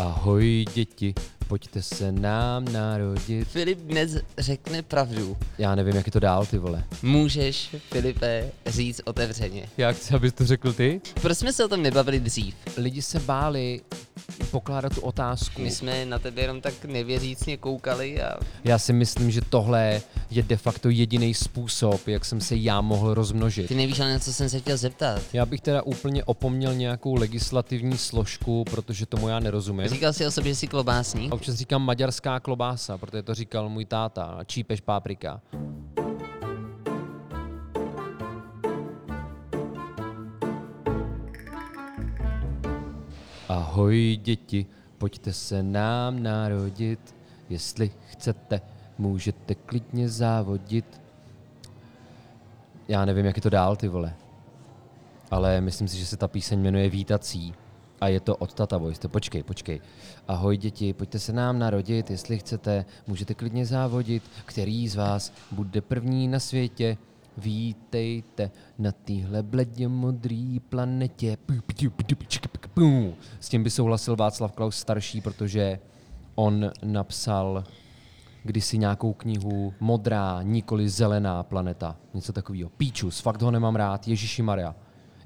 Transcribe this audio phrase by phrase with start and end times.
[0.00, 1.14] Ahoj děti,
[1.48, 3.48] pojďte se nám narodit.
[3.48, 5.36] Filip dnes řekne pravdu.
[5.58, 6.84] Já nevím, jak je to dál, ty vole.
[7.02, 9.68] Můžeš, Filipe, říct otevřeně.
[9.76, 11.00] Já chci, abys to řekl ty.
[11.22, 12.54] Proč jsme se o tom nebavili dřív?
[12.76, 13.80] Lidi se báli
[14.50, 15.62] pokládat tu otázku.
[15.62, 20.00] My jsme na tebe jenom tak nevěřícně koukali a Já si myslím, že tohle
[20.30, 23.68] je de facto jediný způsob, jak jsem se já mohl rozmnožit.
[23.68, 25.22] ty nevíš ale na co jsem se chtěl zeptat.
[25.32, 29.88] Já bych teda úplně opomněl nějakou legislativní složku, protože tomu já nerozumím.
[29.88, 31.32] Říkal jsi o sobě, že jsi klobásník?
[31.32, 34.38] A občas říkám maďarská klobása, protože to říkal můj táta.
[34.46, 35.40] Čípeš páprika.
[43.70, 44.66] Ahoj děti,
[44.98, 47.14] pojďte se nám narodit.
[47.48, 48.60] Jestli chcete,
[48.98, 51.00] můžete klidně závodit.
[52.88, 54.14] Já nevím, jak je to dál, ty vole.
[55.30, 57.54] Ale myslím si, že se ta píseň jmenuje Vítací.
[58.00, 58.80] A je to od Tata.
[58.98, 59.80] To počkej, počkej.
[60.28, 64.22] Ahoj děti, pojďte se nám narodit, jestli chcete, můžete klidně závodit.
[64.44, 66.96] Který z vás bude první na světě?
[67.36, 71.36] Vítejte na téhle bledě modrý planetě.
[73.40, 75.78] S tím by souhlasil Václav Klaus starší, protože
[76.34, 77.64] on napsal
[78.44, 81.96] kdysi nějakou knihu Modrá, nikoli zelená planeta.
[82.14, 82.70] Něco takového.
[82.70, 84.74] Píčus, fakt ho nemám rád, Ježíši Maria.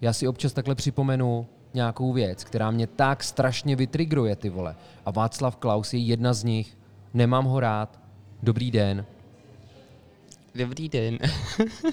[0.01, 4.77] Já si občas takhle připomenu nějakou věc, která mě tak strašně vytrigruje, ty vole.
[5.07, 6.79] A Václav Klaus je jedna z nich.
[7.15, 8.01] Nemám ho rád.
[8.43, 9.07] Dobrý den.
[10.55, 11.19] Dobrý den.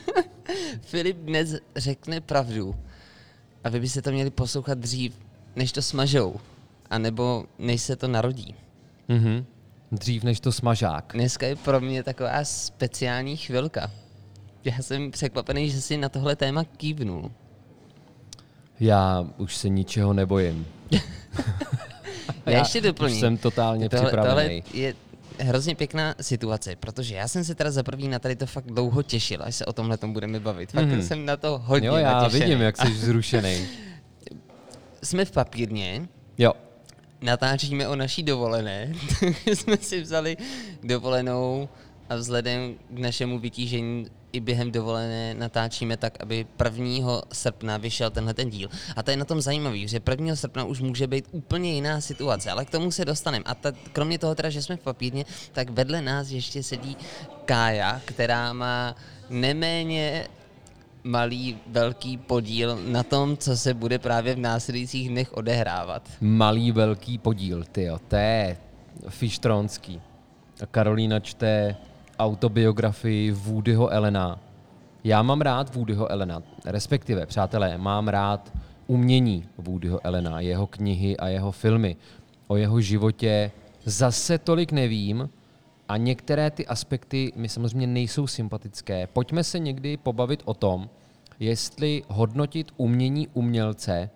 [0.81, 2.75] Filip dnes řekne pravdu.
[3.63, 5.19] A vy byste to měli poslouchat dřív,
[5.55, 6.35] než to smažou.
[6.89, 8.55] A nebo než se to narodí.
[9.07, 9.45] Mhm.
[9.91, 11.11] Dřív než to smažák.
[11.13, 13.91] Dneska je pro mě taková speciální chvilka.
[14.63, 17.31] Já jsem překvapený, že si na tohle téma kývnul.
[18.79, 20.67] Já už se ničeho nebojím.
[22.45, 23.15] Já ještě doplním.
[23.15, 24.61] Už jsem totálně tohle, připravený.
[24.61, 24.93] tohle je
[25.41, 29.03] hrozně pěkná situace, protože já jsem se teda za první na tady to fakt dlouho
[29.03, 30.71] těšil, až se o tomhle tom budeme bavit.
[30.71, 31.01] Fakt Mhm.
[31.01, 32.45] jsem na to hodně Jo, já natěšený.
[32.45, 33.65] vidím, jak jsi zrušený.
[35.03, 36.07] Jsme v papírně,
[36.37, 36.53] Jo,
[37.21, 38.93] natáčíme o naší dovolené,
[39.45, 40.37] jsme si vzali
[40.83, 41.69] dovolenou
[42.09, 46.45] a vzhledem k našemu vytížení i během dovolené natáčíme tak, aby
[46.79, 47.21] 1.
[47.33, 48.69] srpna vyšel tenhle ten díl.
[48.95, 50.35] A to je na tom zajímavý, že 1.
[50.35, 53.43] srpna už může být úplně jiná situace, ale k tomu se dostaneme.
[53.47, 56.97] A ta, kromě toho teda, že jsme v papírně, tak vedle nás ještě sedí
[57.45, 58.95] Kája, která má
[59.29, 60.27] neméně
[61.03, 66.09] malý, velký podíl na tom, co se bude právě v následujících dnech odehrávat.
[66.21, 67.99] malý velký podíl, tyjo.
[68.07, 68.57] To je
[69.09, 70.01] Fischtronský.
[70.61, 71.75] A Karolína čte
[72.21, 74.39] autobiografii Woodyho Elena.
[75.03, 78.53] Já mám rád Woodyho Elena, respektive, přátelé, mám rád
[78.87, 81.95] umění Woodyho Elena, jeho knihy a jeho filmy.
[82.47, 83.51] O jeho životě
[83.85, 85.29] zase tolik nevím
[85.89, 89.07] a některé ty aspekty mi samozřejmě nejsou sympatické.
[89.07, 90.89] Pojďme se někdy pobavit o tom,
[91.39, 94.09] jestli hodnotit umění umělce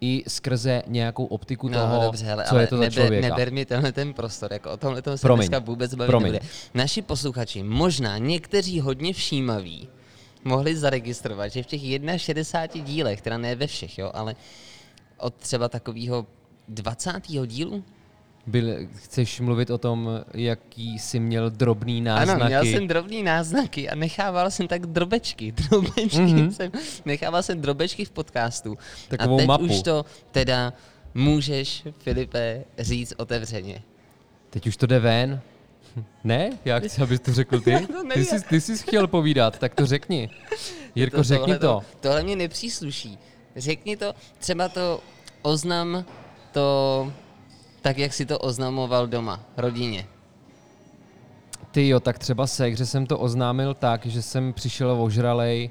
[0.00, 3.28] i skrze nějakou optiku No toho, dobře, hele, co ale je to za neber, člověka.
[3.28, 6.32] neber mi tenhle ten prostor, jako o tomhle tom se Promiň, dneska vůbec bavit promiň.
[6.32, 6.50] nebude.
[6.74, 9.88] Naši posluchači, možná někteří hodně všímaví,
[10.44, 11.80] mohli zaregistrovat, že v těch
[12.16, 14.36] 61 dílech, teda ne ve všech, jo, ale
[15.18, 16.26] od třeba takového
[16.68, 17.12] 20.
[17.46, 17.84] dílu?
[18.48, 18.64] Byl,
[18.94, 22.40] chceš mluvit o tom, jaký jsi měl drobný náznaky?
[22.40, 25.52] Ano, měl jsem drobný náznaky a nechával jsem tak drobečky.
[25.70, 26.36] Drobečky Mhm.
[26.36, 26.50] mm-hmm.
[26.50, 26.70] jsem,
[27.04, 28.78] nechával jsem drobečky v podcastu.
[29.08, 29.64] Takovou a teď mapu.
[29.64, 30.72] už to teda
[31.14, 33.82] můžeš, Filipe, říct otevřeně.
[34.50, 35.40] Teď už to jde ven?
[36.24, 36.50] Ne?
[36.64, 37.86] Já chci, abys to řekl ty.
[37.86, 40.30] To Ty jsi, ty jsi chtěl povídat, tak to řekni.
[40.94, 41.82] Jirko, řekni tohle to.
[42.00, 43.18] Tohle mě nepřísluší.
[43.56, 45.00] Řekni to, třeba to
[45.42, 46.04] oznam
[46.52, 47.12] to
[47.88, 50.06] tak, jak si to oznamoval doma, rodině.
[51.70, 55.70] Ty jo, tak třeba sekře jsem to oznámil tak, že jsem přišel ožralej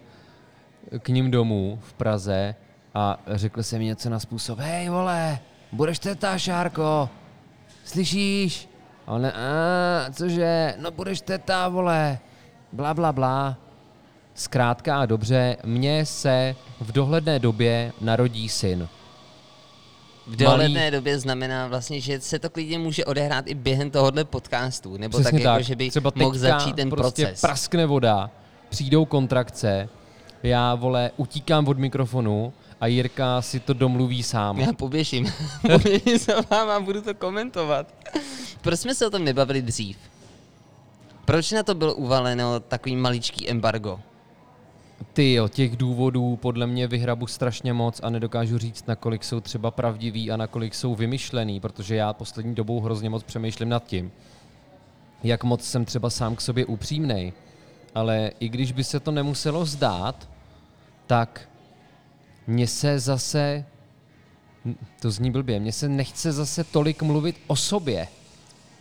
[0.99, 2.55] k ním domů v Praze
[2.93, 5.39] a řekl jsem něco na způsob, hej vole,
[5.71, 7.09] budeš teta, Šárko,
[7.85, 8.69] slyšíš?
[9.07, 9.31] A on, a,
[10.11, 12.19] cože, no budeš teta, vole,
[12.73, 13.57] bla, bla, bla.
[14.33, 18.89] Zkrátka a dobře, mně se v dohledné době narodí syn.
[20.27, 24.97] V dohledné době znamená vlastně, že se to klidně může odehrát i během tohohle podcastu,
[24.97, 27.41] nebo tak, jako, že by Třeba mohl začít ten prostě proces.
[27.41, 28.29] praskne voda,
[28.69, 29.89] přijdou kontrakce,
[30.43, 34.59] já, vole, utíkám od mikrofonu a Jirka si to domluví sám.
[34.59, 35.33] Já poběžím.
[35.61, 37.93] poběžím za vám a budu to komentovat.
[38.61, 39.97] Proč jsme se o tom nebavili dřív?
[41.25, 43.99] Proč na to bylo uvaleno takový maličký embargo?
[45.13, 49.71] Ty jo, těch důvodů podle mě vyhrabu strašně moc a nedokážu říct, nakolik jsou třeba
[49.71, 54.11] pravdivý a nakolik jsou vymyšlený, protože já poslední dobou hrozně moc přemýšlím nad tím,
[55.23, 57.33] jak moc jsem třeba sám k sobě upřímnej.
[57.95, 60.29] Ale i když by se to nemuselo zdát,
[61.07, 61.49] tak
[62.47, 63.65] mně se zase,
[65.01, 68.07] to zní blbě, mně se nechce zase tolik mluvit o sobě.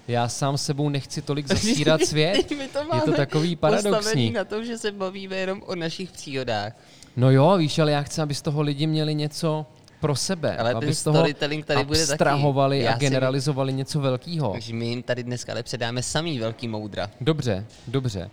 [0.08, 2.50] Já sám sebou nechci tolik zasírat svět.
[2.58, 4.30] My to Je to takový paradoxní.
[4.30, 6.72] na tom, že se bavíme jenom o našich příhodách.
[7.16, 9.66] No jo, víš, ale já chci, aby z toho lidi měli něco
[10.00, 10.56] pro sebe.
[10.56, 12.12] Ale aby z toho storytelling tady bude taky.
[12.12, 14.52] abstrahovali Já a si- generalizovali něco velkého.
[14.52, 17.10] Takže my jim tady dneska ale předáme samý velký moudra.
[17.20, 18.30] Dobře, dobře.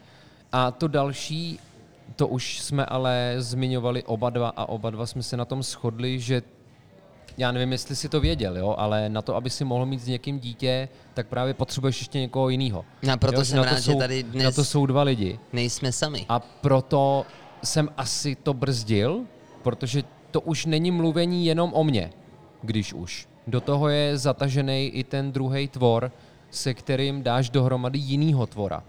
[0.51, 1.59] A to další,
[2.15, 6.19] to už jsme ale zmiňovali oba dva a oba dva jsme se na tom shodli,
[6.19, 6.41] že
[7.37, 10.07] já nevím, jestli si to věděl, jo, ale na to, aby si mohl mít s
[10.07, 12.85] někým dítě, tak právě potřebuješ ještě někoho jiného.
[13.03, 15.03] No proto jo, jsem na rád, to že jsou, tady Na dnes to jsou dva
[15.03, 15.39] lidi.
[15.53, 16.25] nejsme sami.
[16.29, 17.25] A proto
[17.63, 19.21] jsem asi to brzdil,
[19.61, 22.09] protože to už není mluvení jenom o mně,
[22.61, 23.27] když už.
[23.47, 26.11] Do toho je zatažený i ten druhý tvor,
[26.51, 28.83] se kterým dáš dohromady jinýho tvora.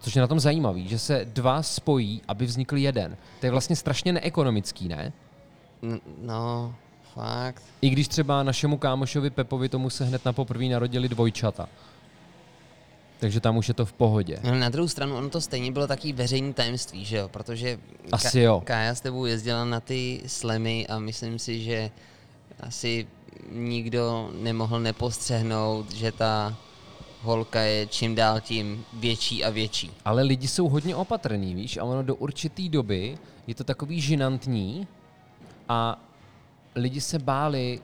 [0.00, 3.16] Což je na tom zajímavý, že se dva spojí, aby vznikl jeden.
[3.40, 5.12] To je vlastně strašně neekonomický, ne?
[6.22, 6.74] No,
[7.16, 7.62] fakt.
[7.80, 11.68] I když třeba našemu kámošovi Pepovi tomu se hned na poprvé narodili dvojčata.
[13.18, 14.38] Takže tam už je to v pohodě.
[14.44, 17.28] No, na druhou stranu, ono to stejně bylo takový veřejný tajemství, že jo?
[17.28, 17.78] Protože
[18.12, 18.62] Asi jo.
[18.64, 21.90] Kája s tebou jezdila na ty slemy a myslím si, že
[22.60, 23.06] asi
[23.52, 26.56] nikdo nemohl nepostřehnout, že ta
[27.22, 29.90] holka je čím dál tím větší a větší.
[30.04, 34.86] Ale lidi jsou hodně opatrní, víš, a ono do určité doby je to takový žinantní
[35.68, 36.05] a
[36.76, 37.80] lidi se báli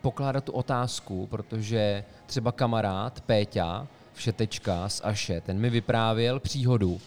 [0.00, 7.00] pokládat tu otázku, protože třeba kamarád Péťa, všetečka z Aše, ten mi vyprávěl příhodu.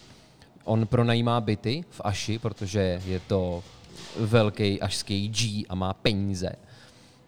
[0.63, 3.63] On pronajímá byty v Aši, protože je to
[4.19, 6.51] velký ašský G a má peníze.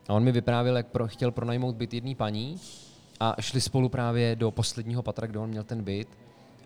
[0.07, 2.59] A on mi vyprávěl, jak pro, chtěl pronajmout byt jedné paní
[3.19, 6.07] a šli spolu právě do posledního patra, kde on měl ten byt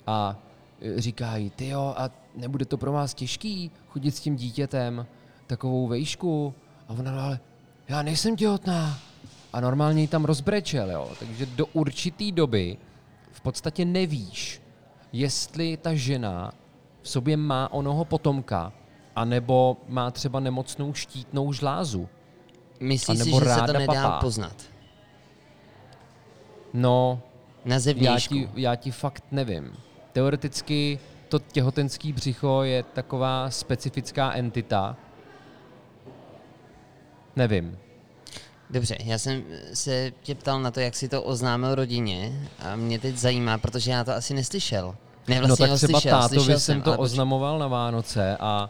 [0.08, 0.40] a
[0.82, 5.06] e, říkají, ty jo, a nebude to pro vás těžký chodit s tím dítětem
[5.48, 6.54] takovou vejšku?
[6.88, 7.40] A ona, "No, ale
[7.88, 9.00] já nejsem těhotná.
[9.54, 11.10] A normálně ji tam rozbrečel, jo.
[11.20, 12.78] Takže do určité doby
[13.32, 14.62] v podstatě nevíš,
[15.14, 16.52] jestli ta žena
[17.02, 18.74] v sobě má onoho potomka,
[19.16, 22.10] anebo má třeba nemocnou štítnou žlázu.
[22.80, 24.20] Myslíš si, že se to nedá papá.
[24.20, 24.56] poznat?
[26.74, 27.22] No,
[27.66, 29.74] Na já ti, já ti fakt nevím.
[30.14, 31.00] Teoreticky
[31.30, 34.98] to těhotenský břicho je taková specifická entita.
[37.38, 37.78] Nevím.
[38.70, 39.44] Dobře, já jsem
[39.74, 43.92] se tě ptal na to, jak si to oznámil rodině a mě teď zajímá, protože
[43.92, 44.96] já to asi neslyšel.
[45.28, 48.70] Ne, vlastně no tak třeba slyšel, tátovi slyšel jsem to oznamoval na Vánoce a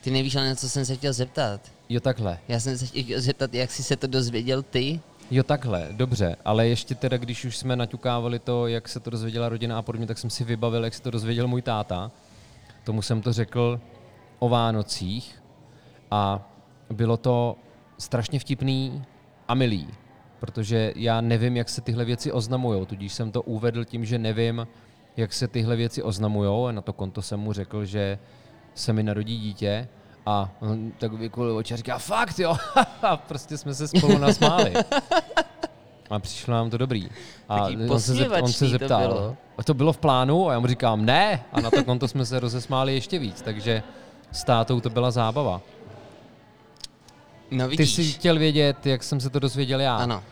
[0.00, 1.60] Ty nevíš, ale na co jsem se chtěl zeptat.
[1.88, 2.38] jo takhle.
[2.48, 5.00] Já jsem se chtěl zeptat, jak jsi se to dozvěděl ty?
[5.30, 9.48] Jo takhle, dobře, ale ještě teda, když už jsme naťukávali to, jak se to dozvěděla
[9.48, 12.10] rodina a podobně, tak jsem si vybavil, jak se to dozvěděl můj táta.
[12.84, 13.80] Tomu jsem to řekl
[14.38, 15.42] o Vánocích
[16.10, 16.50] a
[16.90, 17.56] bylo to
[17.98, 19.02] strašně vtipný
[19.48, 19.88] a milý,
[20.40, 24.66] protože já nevím, jak se tyhle věci oznamujou, tudíž jsem to uvedl tím, že nevím,
[25.16, 28.18] jak se tyhle věci oznamujou a na to konto jsem mu řekl, že
[28.74, 29.88] se mi narodí dítě
[30.26, 32.56] a on tak vykulil oči a říká, fakt jo,
[33.02, 34.72] a prostě jsme se spolu nasmáli.
[36.10, 37.08] A přišlo nám to dobrý.
[37.48, 39.36] A on se, zept, on se posměvačný to zeptal, bylo.
[39.58, 40.48] a to bylo v plánu?
[40.48, 41.44] A já mu říkám, ne.
[41.52, 43.82] A na to konto jsme se rozesmáli ještě víc, takže
[44.32, 45.60] s tátou to byla zábava.
[47.50, 47.94] No Ty vidíš.
[47.94, 49.96] jsi chtěl vědět, jak jsem se to dozvěděl já.
[49.96, 50.22] Ano.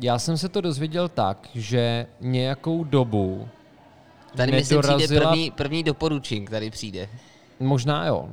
[0.00, 3.48] Já jsem se to dozvěděl tak, že nějakou dobu,
[4.36, 7.08] Tady mi se přijde Nedorazila- první, první doporučení, který přijde.
[7.60, 8.28] možná jo,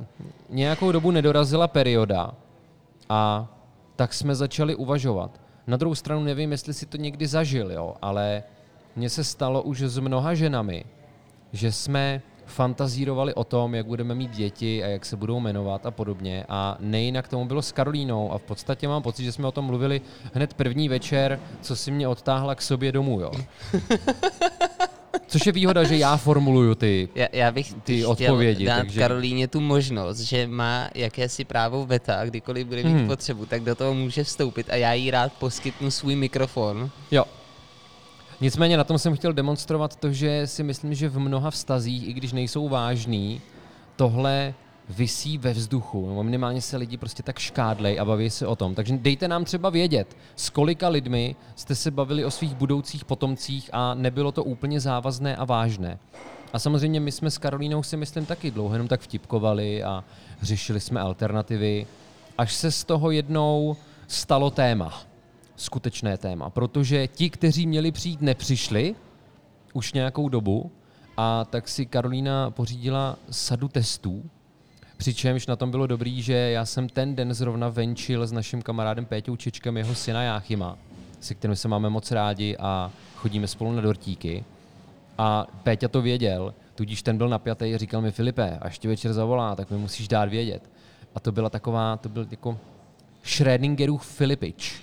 [0.48, 2.32] nějakou dobu nedorazila perioda
[3.08, 3.46] a
[3.96, 5.40] tak jsme začali uvažovat.
[5.66, 8.42] Na druhou stranu nevím, jestli si to někdy zažil, jo, ale
[8.96, 10.84] mně se stalo už s mnoha ženami,
[11.52, 15.90] že jsme fantazírovali o tom, jak budeme mít děti a jak se budou jmenovat a
[15.90, 16.44] podobně.
[16.48, 19.64] A nejinak tomu bylo s Karolínou a v podstatě mám pocit, že jsme o tom
[19.64, 20.00] mluvili
[20.34, 23.30] hned první večer, co si mě odtáhla k sobě domů, jo.
[25.28, 27.08] Což je výhoda, že já formuluju ty.
[27.14, 31.86] Já, já bych Ty chtěl odpovědi, dát takže- Karolíně tu možnost, že má jakési právo
[31.86, 33.06] veta, a kdykoliv bude mít Hmm.
[33.06, 36.90] potřebu, tak do toho může vstoupit a já jí rád poskytnu svůj mikrofon.
[37.10, 37.24] Jo.
[38.40, 42.12] Nicméně na tom jsem chtěl demonstrovat to, že si myslím, že v mnoha vztazích, i
[42.12, 43.40] když nejsou vážný,
[43.96, 44.54] tohle
[44.88, 46.08] visí ve vzduchu.
[46.08, 48.74] Nebo minimálně se lidi prostě tak škádlej a baví se o tom.
[48.74, 53.70] Takže dejte nám třeba vědět, s kolika lidmi jste se bavili o svých budoucích potomcích
[53.72, 55.98] a nebylo to úplně závazné a vážné.
[56.52, 60.04] A samozřejmě my jsme s Karolínou si myslím taky dlouho jenom tak vtipkovali a
[60.42, 61.86] řešili jsme alternativy,
[62.38, 63.76] až se z toho jednou
[64.08, 65.02] stalo téma,
[65.56, 68.94] skutečné téma, protože ti, kteří měli přijít, nepřišli
[69.72, 70.70] už nějakou dobu
[71.16, 74.30] a tak si Karolína pořídila sadu testů,
[74.96, 79.04] Přičemž na tom bylo dobrý, že já jsem ten den zrovna venčil s naším kamarádem
[79.04, 80.78] Péťou Čičkem jeho syna Jáchyma,
[81.20, 84.44] se kterým se máme moc rádi a chodíme spolu na dortíky.
[85.18, 89.12] A Péťa to věděl, tudíž ten byl napjatý a říkal mi, Filipe, až ti večer
[89.12, 90.70] zavolá, tak mi musíš dát vědět.
[91.14, 92.58] A to byla taková, to byl jako
[93.22, 94.82] Schrödingerův Filipič.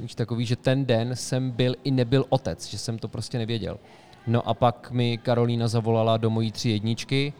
[0.00, 3.78] Víš, takový, že ten den jsem byl i nebyl otec, že jsem to prostě nevěděl.
[4.26, 7.32] No a pak mi Karolína zavolala do mojí tři jedničky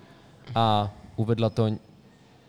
[0.55, 1.71] a uvedla to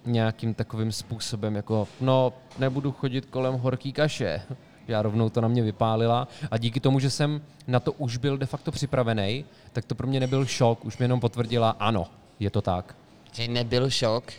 [0.06, 4.42] nějakým takovým způsobem, jako no, nebudu chodit kolem horký kaše.
[4.88, 8.38] Já rovnou to na mě vypálila a díky tomu, že jsem na to už byl
[8.38, 12.08] de facto připravený, tak to pro mě nebyl šok, už mi jenom potvrdila, ano,
[12.40, 12.96] je to tak.
[13.32, 14.34] Že nebyl šok?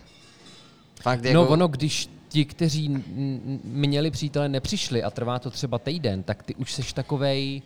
[1.02, 1.34] Fakt jako...
[1.34, 3.04] No ono, když ti, kteří
[3.64, 7.62] měli přítele, nepřišli a trvá to třeba týden, tak ty už seš takovej...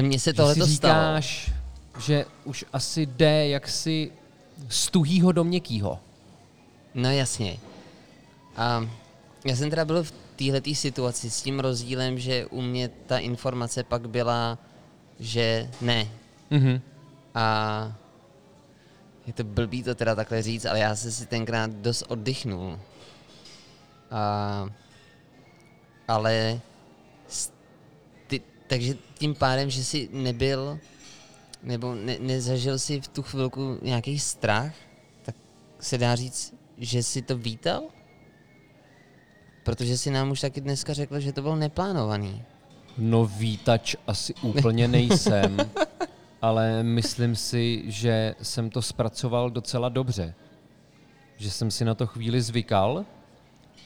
[0.00, 1.52] Mně se tohle to říkáš,
[1.98, 4.12] že už asi jde jaksi
[4.68, 5.98] z tuhýho do měkkýho.
[6.94, 7.56] No jasně.
[8.56, 8.88] A
[9.44, 13.84] já jsem teda byl v této situaci s tím rozdílem, že u mě ta informace
[13.84, 14.58] pak byla,
[15.20, 16.08] že ne.
[16.50, 16.80] Mm-hmm.
[17.34, 17.92] A
[19.26, 22.78] je to blbý to teda takhle říct, ale já jsem si tenkrát dost oddychnul.
[24.14, 24.66] A,
[26.08, 26.60] ale
[28.26, 30.78] ty, takže tím pádem, že jsi nebyl
[31.62, 34.72] nebo ne, nezažil si v tu chvilku nějaký strach,
[35.22, 35.34] tak
[35.78, 37.82] se dá říct, že si to vítal?
[39.64, 42.42] Protože si nám už taky dneska řekl, že to byl neplánovaný.
[42.98, 45.56] No vítač asi úplně nejsem,
[46.42, 50.34] ale myslím si, že jsem to zpracoval docela dobře.
[51.36, 53.04] Že jsem si na to chvíli zvykal,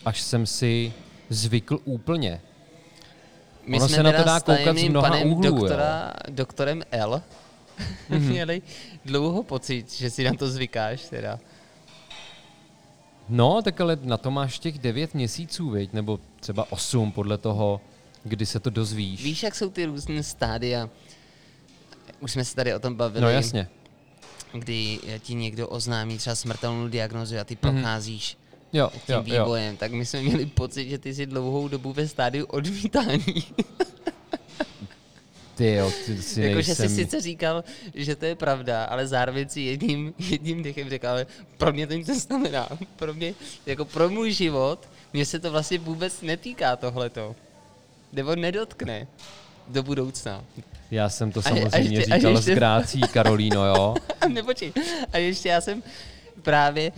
[0.05, 0.93] až jsem si
[1.29, 2.41] zvykl úplně.
[3.67, 7.23] My ono jsme se na to dá koukat z mnoha úhlů, doktora, doktorem L
[8.11, 8.19] mm-hmm.
[8.31, 8.63] měli
[9.05, 11.39] dlouho pocit, že si na to zvykáš teda.
[13.29, 15.93] No, tak ale na to máš těch devět měsíců, viď?
[15.93, 17.81] nebo třeba osm podle toho,
[18.25, 19.23] kdy se to dozvíš.
[19.23, 20.91] Víš, jak jsou ty různé stádia?
[22.21, 23.23] Už jsme se tady o tom bavili.
[23.23, 23.69] No jasně.
[24.53, 28.21] Kdy ti někdo oznámí třeba smrtelnou diagnozu a ty mm-hmm.
[28.73, 29.77] Jo, tím jo, vývojem, jo.
[29.79, 33.45] tak my jsme měli pocit, že ty jsi dlouhou dobu ve stádiu odmítání.
[35.59, 36.75] Ty jo, ty si jako, nejsem...
[36.75, 41.09] že jsi sice říkal, že to je pravda, ale zároveň si jedním, jedním dechem řekl,
[41.09, 42.69] ale pro mě to nic neznamená.
[42.97, 43.35] Pro mě,
[43.67, 47.37] jako pro můj život, mně se to vlastně vůbec netýká tohleto.
[48.13, 49.07] Nebo nedotkne
[49.69, 50.45] do budoucna.
[50.91, 52.53] Já jsem to samozřejmě a, ještě, říkal a ještě...
[52.53, 53.95] s grácí, Karolíno, jo?
[54.29, 54.73] Nepočkej.
[55.13, 55.83] A ještě já jsem
[56.43, 56.93] právě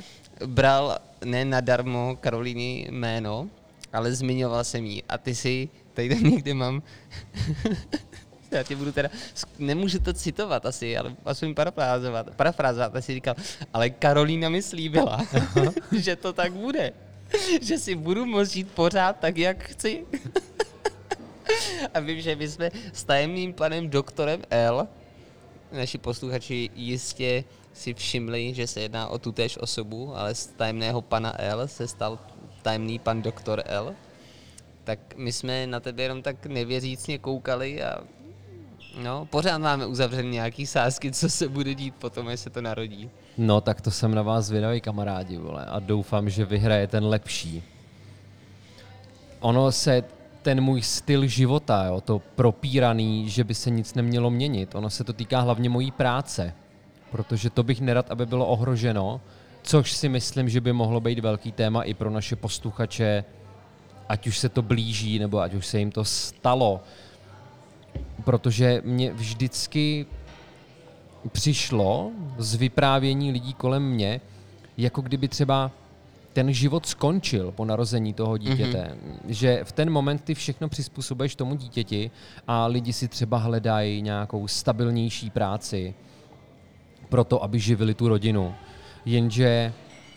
[0.46, 3.48] bral ne nadarmo Karolíny jméno,
[3.92, 5.02] ale zmiňoval jsem jí.
[5.08, 6.82] A ty si, tady někde mám
[8.50, 9.08] já tě budu teda,
[9.58, 13.34] nemůžu to citovat asi, ale aspoň parafrázovat, parafrázovat, asi říkal,
[13.72, 15.20] ale Karolína mi slíbila,
[15.92, 16.92] že to tak bude,
[17.62, 20.06] že si budu moct žít pořád tak, jak chci.
[21.94, 24.88] A vím, že my jsme s tajemným panem doktorem L,
[25.72, 31.40] naši posluchači jistě si všimli, že se jedná o tutéž osobu, ale z tajemného pana
[31.40, 32.18] L se stal
[32.62, 33.94] tajemný pan doktor L.
[34.84, 37.98] Tak my jsme na tebe jenom tak nevěřícně koukali a
[39.02, 43.10] No, pořád máme uzavřené nějaký sázky, co se bude dít potom, až se to narodí.
[43.38, 47.62] No, tak to jsem na vás zvědavý kamarádi, vole, a doufám, že vyhraje ten lepší.
[49.40, 50.04] Ono se
[50.42, 55.04] ten můj styl života, jo, to propíraný, že by se nic nemělo měnit, ono se
[55.04, 56.54] to týká hlavně mojí práce,
[57.10, 59.20] protože to bych nerad, aby bylo ohroženo,
[59.62, 63.24] což si myslím, že by mohlo být velký téma i pro naše posluchače,
[64.08, 66.80] ať už se to blíží, nebo ať už se jim to stalo
[68.24, 70.06] protože mě vždycky
[71.32, 74.20] přišlo z vyprávění lidí kolem mě,
[74.76, 75.70] jako kdyby třeba
[76.32, 78.94] ten život skončil po narození toho dítěte.
[78.94, 79.28] Mm-hmm.
[79.28, 82.10] Že v ten moment ty všechno přizpůsobuješ tomu dítěti
[82.46, 85.94] a lidi si třeba hledají nějakou stabilnější práci
[87.10, 88.54] pro to, aby živili tu rodinu.
[89.04, 89.72] Jenže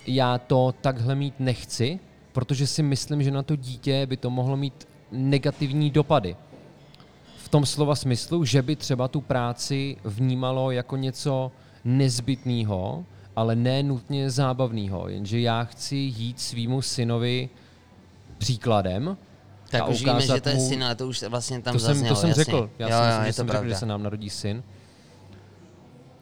[0.08, 2.00] já to takhle mít nechci,
[2.32, 6.36] protože si myslím, že na to dítě by to mohlo mít negativní dopady
[7.54, 11.52] tom slova smyslu, že by třeba tu práci vnímalo jako něco
[11.86, 15.10] nezbytného, ale ne nutně zábavného.
[15.10, 17.50] Jenže já chci jít svýmu synovi
[18.38, 19.18] příkladem.
[19.70, 22.16] Tak už víme, že to je syn, ale to už vlastně tam to zaznělo, jsem,
[22.16, 22.44] To jsem jasně.
[22.44, 22.70] řekl.
[22.80, 24.64] Já jo, jsem, jo, jsem řekl, že se nám narodí syn.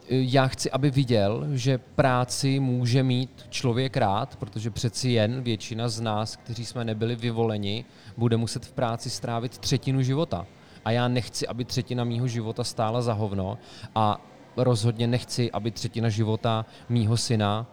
[0.09, 6.01] Já chci, aby viděl, že práci může mít člověk rád, protože přeci jen většina z
[6.01, 7.85] nás, kteří jsme nebyli vyvoleni,
[8.17, 10.45] bude muset v práci strávit třetinu života.
[10.85, 13.57] A já nechci, aby třetina mýho života stála za hovno
[13.95, 14.21] a
[14.57, 17.67] rozhodně nechci, aby třetina života mýho syna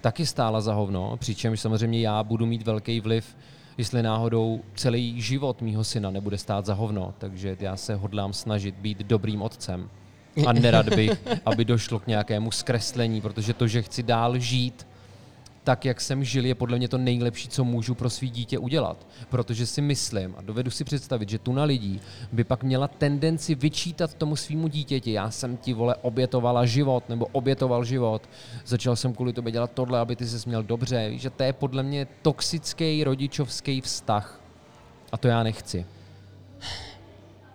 [0.00, 3.36] taky stála za hovno, přičemž samozřejmě já budu mít velký vliv,
[3.78, 8.74] jestli náhodou celý život mýho syna nebude stát za hovno, takže já se hodlám snažit
[8.74, 9.90] být dobrým otcem.
[10.46, 11.10] A nerad bych,
[11.44, 14.86] aby došlo k nějakému zkreslení, protože to, že chci dál žít,
[15.64, 19.06] tak, jak jsem žil, je podle mě to nejlepší, co můžu pro svý dítě udělat.
[19.28, 22.00] Protože si myslím a dovedu si představit, že tu na lidí
[22.32, 25.12] by pak měla tendenci vyčítat tomu svýmu dítěti.
[25.12, 28.22] Já jsem ti, vole, obětovala život nebo obětoval život.
[28.66, 31.10] Začal jsem kvůli tobě dělat tohle, aby ty se měl dobře.
[31.14, 34.40] Že to je podle mě toxický rodičovský vztah.
[35.12, 35.86] A to já nechci.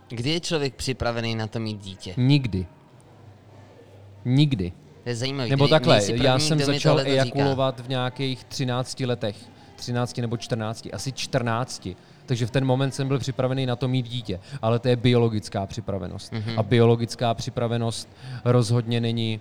[0.09, 2.13] Kdy je člověk připravený na to mít dítě?
[2.17, 2.65] Nikdy.
[4.25, 4.73] Nikdy.
[5.03, 5.49] To je zajímavé.
[5.49, 9.35] Nebo takhle, první, já jsem začal ejakulovat v nějakých 13 letech.
[9.75, 11.87] 13 nebo 14, asi 14.
[12.25, 14.39] Takže v ten moment jsem byl připravený na to mít dítě.
[14.61, 16.33] Ale to je biologická připravenost.
[16.33, 16.59] Mm-hmm.
[16.59, 18.09] A biologická připravenost
[18.45, 19.39] rozhodně není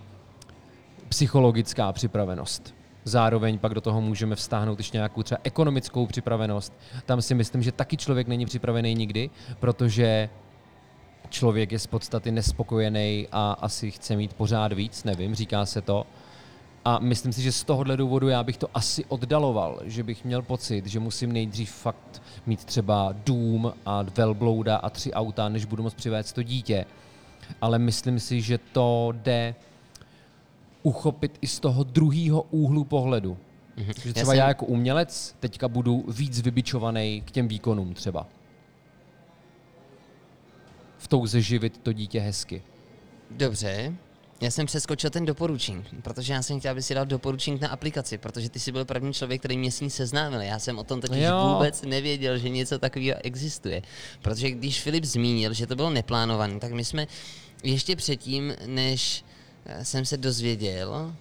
[1.09, 2.75] psychologická připravenost.
[3.03, 6.73] Zároveň pak do toho můžeme vztáhnout ještě nějakou třeba ekonomickou připravenost.
[7.05, 10.29] Tam si myslím, že taky člověk není připravený nikdy, protože
[11.29, 16.05] člověk je z podstaty nespokojený a asi chce mít pořád víc, nevím, říká se to.
[16.85, 20.41] A myslím si, že z tohohle důvodu já bych to asi oddaloval, že bych měl
[20.41, 25.83] pocit, že musím nejdřív fakt mít třeba dům a velblouda a tři auta, než budu
[25.83, 26.85] moct přivést to dítě.
[27.61, 29.55] Ale myslím si, že to jde
[30.83, 33.37] uchopit i z toho druhého úhlu pohledu.
[33.77, 34.03] Mm-hmm.
[34.03, 34.37] Že třeba já, jsem...
[34.37, 38.27] já jako umělec teďka budu víc vybičovaný k těm výkonům třeba
[40.97, 42.63] v touze živit to dítě hezky.
[43.31, 43.93] Dobře,
[44.41, 48.17] já jsem přeskočil ten doporučení, protože já jsem chtěl, aby si dal doporučení na aplikaci,
[48.17, 50.41] protože ty jsi byl první člověk, který mě s ní seznámil.
[50.41, 51.53] Já jsem o tom totiž jo.
[51.53, 53.81] vůbec nevěděl, že něco takového existuje.
[54.21, 57.07] Protože když Filip zmínil, že to bylo neplánované, tak my jsme
[57.63, 59.25] ještě předtím, než
[59.65, 61.15] eh, jsem se dozvěděl,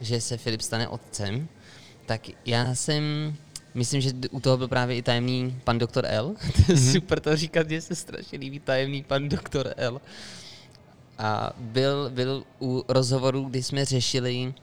[0.00, 1.48] že se Filip stane otcem,
[2.06, 3.34] tak já jsem
[3.76, 6.34] Myslím, že u toho byl právě i tajemný pan doktor L.
[6.52, 6.92] to je mm-hmm.
[6.92, 10.00] super to říkat, že se strašně líbí tajemný pan doktor L.
[11.18, 14.54] A byl, byl u rozhovoru, kdy jsme řešili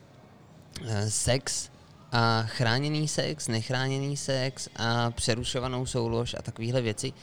[0.82, 1.70] uh, sex
[2.12, 7.14] a chráněný sex, nechráněný sex a přerušovanou soulož a takovéhle věci.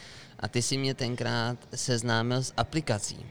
[0.41, 3.27] A ty si mě tenkrát seznámil s aplikací.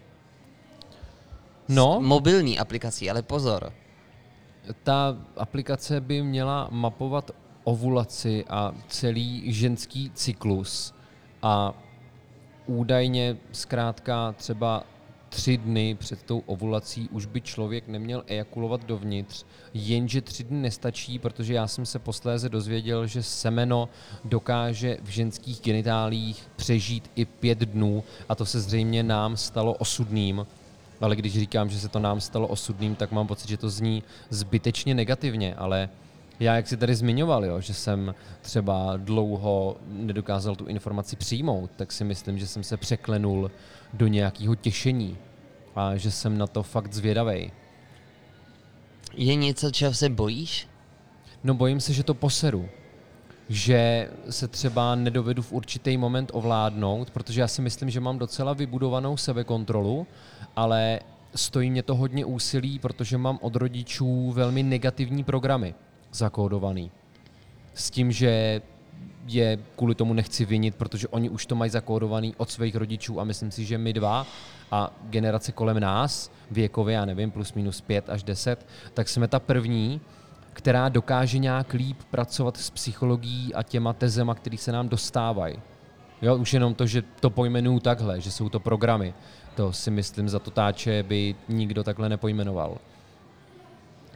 [1.67, 1.99] No.
[2.01, 3.73] S mobilní aplikací, ale pozor.
[4.83, 7.31] Ta aplikace by měla mapovat
[7.69, 10.93] ovulaci a celý ženský cyklus
[11.41, 11.73] a
[12.65, 14.84] údajně zkrátka třeba
[15.29, 21.19] tři dny před tou ovulací už by člověk neměl ejakulovat dovnitř, jenže tři dny nestačí,
[21.19, 23.89] protože já jsem se posléze dozvěděl, že semeno
[24.23, 30.47] dokáže v ženských genitálích přežít i pět dnů a to se zřejmě nám stalo osudným.
[31.01, 34.03] Ale když říkám, že se to nám stalo osudným, tak mám pocit, že to zní
[34.29, 35.89] zbytečně negativně, ale
[36.39, 41.91] já, jak jsi tady zmiňoval, jo, že jsem třeba dlouho nedokázal tu informaci přijmout, tak
[41.91, 43.52] si myslím, že jsem se překlenul
[43.93, 45.17] do nějakého těšení
[45.75, 47.52] a že jsem na to fakt zvědavej.
[49.13, 50.67] Je něco, čeho se bojíš?
[51.43, 52.69] No bojím se, že to poseru.
[53.49, 58.54] Že se třeba nedovedu v určitý moment ovládnout, protože já si myslím, že mám docela
[58.54, 60.08] vybudovanou sebekontrolu,
[60.56, 60.99] ale
[61.36, 65.75] stojí mě to hodně úsilí, protože mám od rodičů velmi negativní programy
[66.11, 66.91] zakódovaný.
[67.73, 68.61] S tím, že
[69.27, 73.23] je kvůli tomu nechci vinit, protože oni už to mají zakódovaný od svých rodičů a
[73.23, 74.27] myslím si, že my dva
[74.71, 79.39] a generace kolem nás, věkově, já nevím, plus minus pět až deset, tak jsme ta
[79.39, 80.01] první,
[80.53, 85.59] která dokáže nějak líp pracovat s psychologií a těma tezema, které se nám dostávají.
[86.21, 89.13] Jo, už jenom to, že to pojmenuju takhle, že jsou to programy,
[89.55, 92.77] to si myslím za to táče by nikdo takhle nepojmenoval.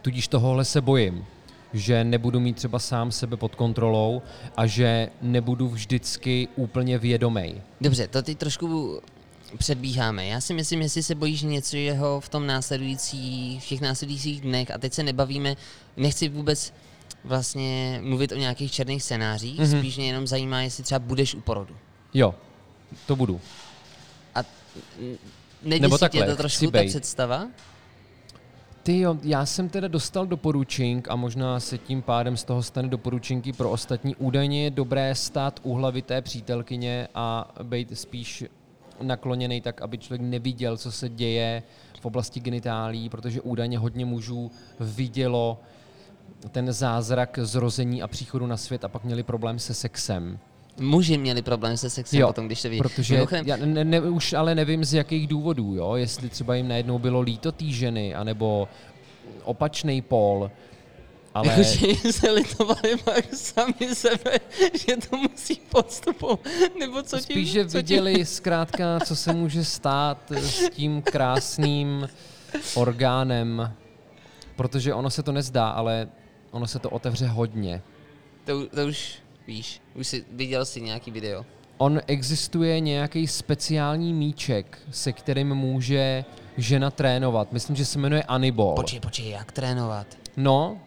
[0.01, 1.25] Tudíž tohohle se bojím
[1.73, 4.21] že nebudu mít třeba sám sebe pod kontrolou
[4.57, 7.61] a že nebudu vždycky úplně vědomý.
[7.81, 8.99] Dobře, to teď trošku
[9.57, 10.25] předbíháme.
[10.25, 14.71] Já si myslím, jestli se bojíš něco jeho v tom následující, v těch následujících dnech
[14.71, 15.55] a teď se nebavíme,
[15.97, 16.73] nechci vůbec
[17.23, 19.79] vlastně mluvit o nějakých černých scénářích, mm-hmm.
[19.79, 21.75] spíš mě jenom zajímá, jestli třeba budeš u porodu.
[22.13, 22.35] Jo,
[23.05, 23.41] to budu.
[24.35, 24.43] A
[25.63, 27.47] nejde Nebo takhle, tě to trošku ta představa?
[28.83, 32.87] Ty jo, já jsem teda dostal doporučink a možná se tím pádem z toho stane
[32.87, 34.15] doporučinky pro ostatní.
[34.15, 38.45] Údajně je dobré stát u hlavy té přítelkyně a být spíš
[39.01, 41.63] nakloněný tak, aby člověk neviděl, co se děje
[42.01, 45.59] v oblasti genitálí, protože údajně hodně mužů vidělo
[46.51, 50.39] ten zázrak zrození a příchodu na svět a pak měli problém se sexem.
[50.79, 52.77] Muži měli problém se sexem Jo, potom, když se ví.
[52.77, 55.95] Protože Mimochodem, já ne, ne, už ale nevím z jakých důvodů, jo?
[55.95, 58.67] jestli třeba jim najednou bylo líto té ženy, anebo
[59.43, 60.51] opačný pól,
[61.33, 64.39] ale Jakože jim se litovali pak sami sebe,
[64.87, 66.39] že to musí podstupovat,
[66.79, 71.01] nebo co tím, spíš, že co tím- viděli zkrátka, co se může stát s tím
[71.01, 72.09] krásným
[72.75, 73.73] orgánem,
[74.55, 76.07] protože ono se to nezdá, ale
[76.51, 77.81] ono se to otevře hodně.
[78.45, 81.45] To, to už víš, už jsi, viděl jsi nějaký video.
[81.77, 86.25] On existuje nějaký speciální míček, se kterým může
[86.57, 87.51] žena trénovat.
[87.51, 88.75] Myslím, že se jmenuje Anibol.
[88.75, 90.07] Počkej, počkej, jak trénovat?
[90.37, 90.77] No,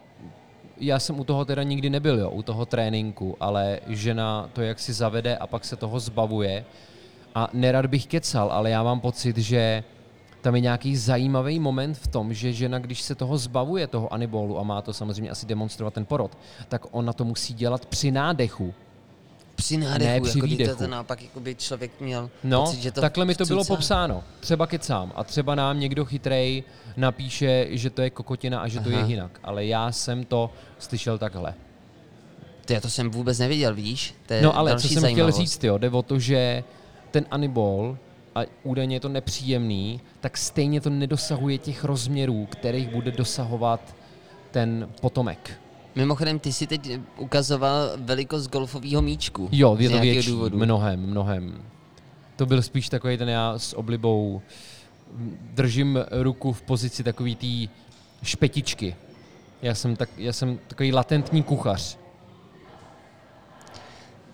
[0.77, 4.79] já jsem u toho teda nikdy nebyl, jo, u toho tréninku, ale žena to jak
[4.79, 6.65] si zavede a pak se toho zbavuje.
[7.35, 9.83] A nerad bych kecal, ale já mám pocit, že
[10.47, 14.59] tam je nějaký zajímavý moment v tom, že žena, když se toho zbavuje, toho anibolu,
[14.59, 16.37] a má to samozřejmě asi demonstrovat ten porod,
[16.69, 18.73] tak ona to musí dělat při nádechu.
[19.55, 20.75] Při nádechu, Ne, při jako to, výdechu.
[20.77, 23.75] to naopak jako by člověk měl No, pocit, že to takhle mi to bylo vcucá.
[23.75, 24.23] popsáno.
[24.39, 25.11] Třeba kecám.
[25.15, 26.63] A třeba nám někdo chytrej
[26.97, 29.07] napíše, že to je kokotina a že to je Aha.
[29.07, 29.39] jinak.
[29.43, 31.53] Ale já jsem to slyšel takhle.
[32.65, 34.15] To já to jsem vůbec neviděl, víš?
[34.25, 35.35] To je No ale co jsem zajímavost.
[35.35, 36.63] chtěl říct, jo, jde o to, že
[37.11, 37.97] ten anibol,
[38.37, 43.95] a údajně je to nepříjemný, tak stejně to nedosahuje těch rozměrů, kterých bude dosahovat
[44.51, 45.59] ten potomek.
[45.95, 49.49] Mimochodem, ty si teď ukazoval velikost golfového míčku.
[49.51, 50.57] Jo, je to větší, důvodu.
[50.57, 51.61] mnohem, mnohem.
[52.35, 54.41] To byl spíš takový ten já s oblibou
[55.53, 57.73] držím ruku v pozici takový té
[58.23, 58.95] špetičky.
[59.61, 61.97] Já jsem, tak, já jsem takový latentní kuchař.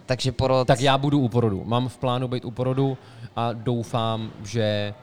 [0.05, 0.67] Takže porod...
[0.67, 1.63] Tak já budu u porodu.
[1.65, 2.97] Mám v plánu být u porodu
[3.35, 4.93] a doufám, že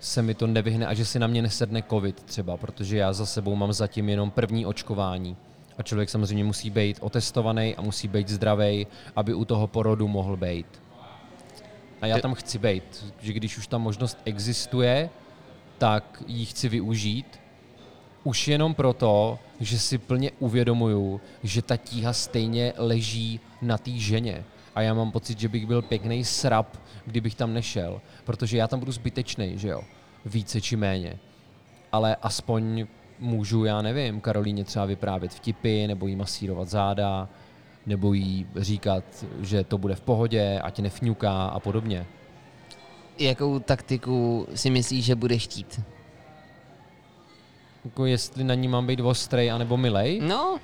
[0.00, 3.26] se mi to nevyhne a že si na mě nesedne covid třeba, protože já za
[3.26, 5.36] sebou mám zatím jenom první očkování.
[5.78, 10.36] A člověk samozřejmě musí být otestovaný a musí být zdravý, aby u toho porodu mohl
[10.36, 10.66] být.
[12.00, 15.10] A já tam chci být, že když už ta možnost existuje,
[15.78, 17.40] tak ji chci využít.
[18.24, 24.44] Už jenom proto, že si plně uvědomuju, že ta tíha stejně leží na té ženě.
[24.78, 28.00] A já mám pocit, že bych byl pěkný srap, kdybych tam nešel.
[28.24, 29.82] Protože já tam budu zbytečný, že jo?
[30.24, 31.18] Více či méně.
[31.92, 32.86] Ale aspoň
[33.18, 37.28] můžu, já nevím, Karolíně třeba vyprávět vtipy, nebo jí masírovat záda,
[37.86, 39.04] nebo jí říkat,
[39.40, 42.06] že to bude v pohodě, ať nefňuká a podobně.
[43.18, 45.80] Jakou taktiku si myslíš, že bude chtít?
[47.84, 50.58] Jako jestli na ní mám být ostrej anebo milej, No,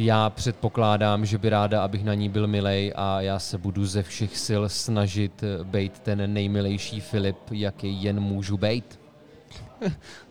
[0.00, 4.02] Já předpokládám, že by ráda, abych na ní byl milej a já se budu ze
[4.02, 9.00] všech sil snažit být ten nejmilejší Filip, jaký jen můžu být.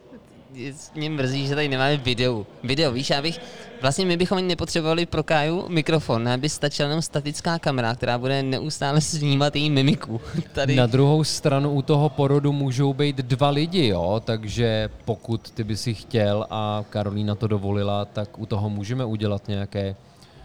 [0.95, 2.45] mě mrzí, že tady nemáme video.
[2.63, 3.39] Video, víš, já bych...
[3.81, 8.17] Vlastně my bychom ani nepotřebovali pro Káju mikrofon, nám by stačila jenom statická kamera, která
[8.17, 10.21] bude neustále snímat její mimiku.
[10.53, 10.75] Tady...
[10.75, 15.77] Na druhou stranu u toho porodu můžou být dva lidi, jo, takže pokud ty by
[15.77, 19.95] si chtěl a Karolína to dovolila, tak u toho můžeme udělat nějaké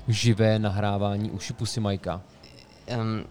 [0.08, 2.20] živé nahrávání uši pusy Majka.
[3.00, 3.24] Um,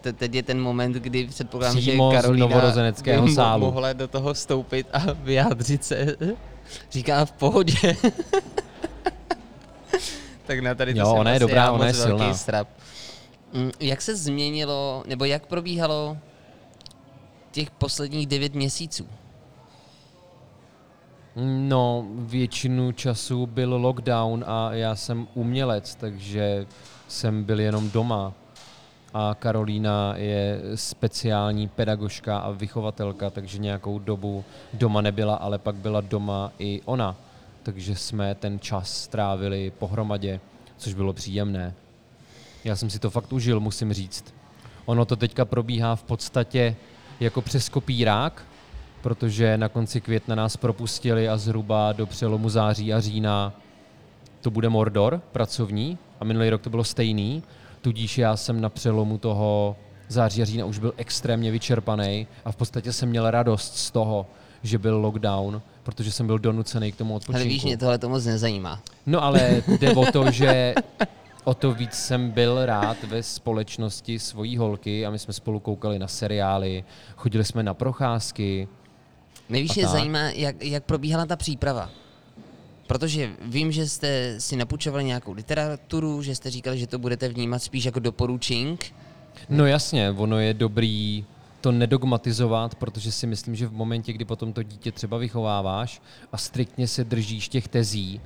[0.00, 3.66] te- teď je ten moment, kdy předpokládám, že Přímo novorozeneckého by mo- sálu.
[3.66, 6.16] mohla do toho vstoupit a vyjádřit se.
[6.90, 7.74] Říká v pohodě.
[10.46, 12.34] tak na tady to Jo, jsem ona je dobrá, ona je silná.
[12.34, 12.68] Strap.
[13.52, 16.16] Mm, Jak se změnilo, nebo jak probíhalo
[17.52, 19.06] těch posledních devět měsíců?
[21.68, 26.66] No, většinu času byl lockdown a já jsem umělec, takže
[27.08, 28.32] jsem byl jenom doma.
[29.14, 36.00] A Karolína je speciální pedagožka a vychovatelka, takže nějakou dobu doma nebyla, ale pak byla
[36.00, 37.16] doma i ona.
[37.62, 40.40] Takže jsme ten čas strávili pohromadě,
[40.76, 41.74] což bylo příjemné.
[42.64, 44.34] Já jsem si to fakt užil, musím říct.
[44.86, 46.76] Ono to teďka probíhá v podstatě
[47.20, 48.42] jako přes kopírák,
[49.02, 53.52] protože na konci května nás propustili a zhruba do přelomu září a října
[54.40, 57.42] to bude Mordor pracovní a minulý rok to bylo stejný,
[57.80, 59.76] tudíž já jsem na přelomu toho
[60.08, 64.26] září a října už byl extrémně vyčerpaný a v podstatě jsem měl radost z toho,
[64.62, 67.36] že byl lockdown, protože jsem byl donucený k tomu odpočinku.
[67.36, 68.80] Ale víš, mě tohle to moc nezajímá.
[69.06, 70.74] No ale jde o to, že
[71.44, 75.98] o to víc jsem byl rád ve společnosti svojí holky a my jsme spolu koukali
[75.98, 76.84] na seriály,
[77.16, 78.68] chodili jsme na procházky.
[79.48, 81.90] Nejvíc mě zajímá, jak, jak probíhala ta příprava.
[82.90, 87.58] Protože vím, že jste si napůjčovali nějakou literaturu, že jste říkali, že to budete vnímat
[87.58, 88.92] spíš jako doporučink,
[89.48, 91.24] No jasně, ono je dobrý
[91.60, 96.36] to nedogmatizovat, protože si myslím, že v momentě, kdy potom to dítě třeba vychováváš a
[96.36, 98.20] striktně se držíš těch tezí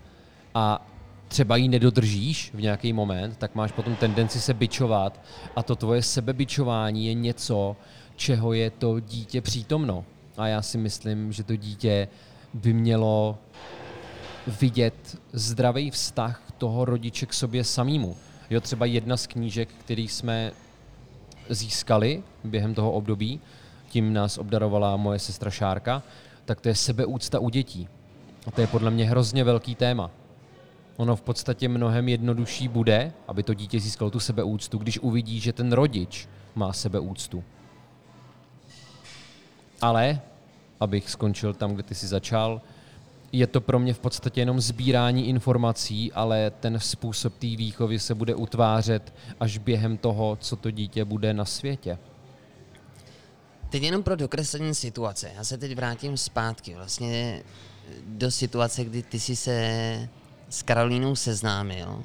[0.54, 0.86] a
[1.28, 5.20] třeba ji nedodržíš v nějaký moment, tak máš potom tendenci se bičovat
[5.56, 7.76] a to tvoje sebebičování je něco,
[8.16, 10.04] čeho je to dítě přítomno.
[10.36, 12.08] A já si myslím, že to dítě
[12.54, 13.38] by mělo
[14.46, 18.16] vidět zdravý vztah toho rodiče k sobě samému.
[18.50, 20.52] Jo, třeba jedna z knížek, který jsme
[21.48, 23.40] získali během toho období,
[23.88, 26.02] tím nás obdarovala moje sestra Šárka,
[26.44, 27.88] tak to je sebeúcta u dětí.
[28.46, 30.10] A to je podle mě hrozně velký téma.
[30.96, 35.52] Ono v podstatě mnohem jednodušší bude, aby to dítě získalo tu sebeúctu, když uvidí, že
[35.52, 37.44] ten rodič má sebeúctu.
[39.80, 40.20] Ale,
[40.80, 42.60] abych skončil tam, kde ty jsi začal,
[43.38, 48.14] je to pro mě v podstatě jenom sbírání informací, ale ten způsob té výchovy se
[48.14, 51.98] bude utvářet až během toho, co to dítě bude na světě.
[53.70, 55.30] Teď jenom pro dokreslení situace.
[55.36, 57.42] Já se teď vrátím zpátky vlastně
[58.06, 60.08] do situace, kdy ty jsi se
[60.48, 62.02] s Karolínou seznámil.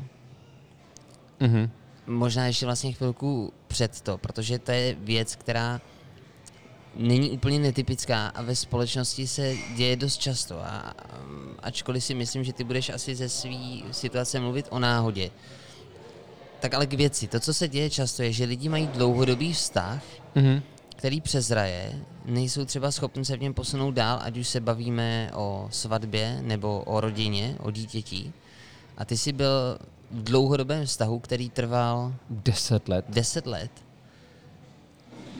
[1.39, 1.69] Mhm.
[2.07, 5.81] Možná ještě vlastně chvilku před to, protože to je věc, která
[6.95, 10.59] není úplně netypická a ve společnosti se děje dost často.
[10.59, 10.93] A
[11.63, 13.51] ačkoliv si myslím, že ty budeš asi ze své
[13.91, 15.31] situace mluvit o náhodě,
[16.59, 17.27] tak ale k věci.
[17.27, 20.03] To, co se děje často, je, že lidi mají dlouhodobý vztah,
[20.35, 20.61] Mhm.
[20.95, 25.67] který přezraje, nejsou třeba schopni se v něm posunout dál, ať už se bavíme o
[25.71, 28.33] svatbě nebo o rodině, o dítěti.
[28.97, 29.77] A ty jsi byl
[30.11, 33.05] v dlouhodobém vztahu, který trval Deset let.
[33.09, 33.71] 10 let.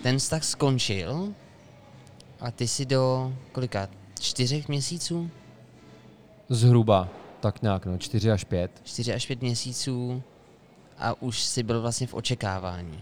[0.03, 1.33] Ten vztah skončil
[2.39, 3.87] a ty si do kolika?
[4.19, 5.29] Čtyřech měsíců?
[6.49, 7.09] Zhruba,
[7.39, 8.71] tak nějak, no, čtyři až pět.
[8.83, 10.23] Čtyři až pět měsíců
[10.97, 12.99] a už si byl vlastně v očekávání.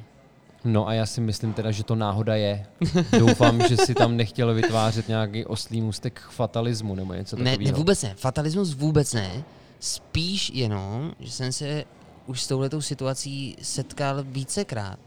[0.64, 2.66] No a já si myslím teda, že to náhoda je.
[3.20, 7.72] Doufám, že si tam nechtěl vytvářet nějaký oslý můstek k fatalismu nebo něco Ne, takového.
[7.72, 8.16] ne, vůbec ne.
[8.18, 9.44] Fatalismus vůbec ne.
[9.80, 11.84] Spíš jenom, že jsem se
[12.26, 15.00] už s touhletou situací setkal vícekrát.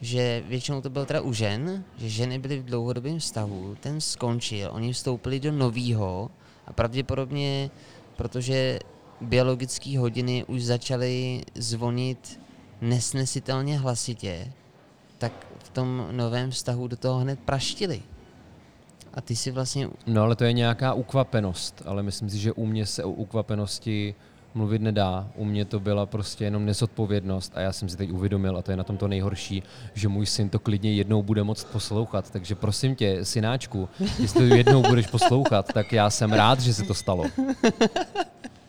[0.00, 4.70] Že většinou to bylo teda u žen, že ženy byly v dlouhodobém vztahu, ten skončil,
[4.72, 6.30] oni vstoupili do novýho
[6.66, 7.70] a pravděpodobně,
[8.16, 8.78] protože
[9.20, 12.40] biologické hodiny už začaly zvonit
[12.80, 14.52] nesnesitelně hlasitě,
[15.18, 18.02] tak v tom novém vztahu do toho hned praštili.
[19.14, 22.66] A ty si vlastně No ale to je nějaká ukvapenost, ale myslím si, že u
[22.66, 24.14] mě se o ukvapenosti
[24.54, 25.28] mluvit nedá.
[25.36, 28.70] U mě to byla prostě jenom nezodpovědnost a já jsem si teď uvědomil, a to
[28.70, 29.62] je na tom to nejhorší,
[29.94, 32.30] že můj syn to klidně jednou bude moct poslouchat.
[32.30, 36.82] Takže prosím tě, synáčku, jestli to jednou budeš poslouchat, tak já jsem rád, že se
[36.82, 37.24] to stalo.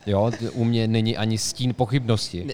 [0.05, 2.47] Jo, u mě není ani stín pochybnosti.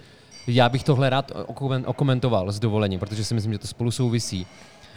[0.47, 4.47] Já bych tohle rád okomen- okomentoval s dovolením, protože si myslím, že to spolu souvisí.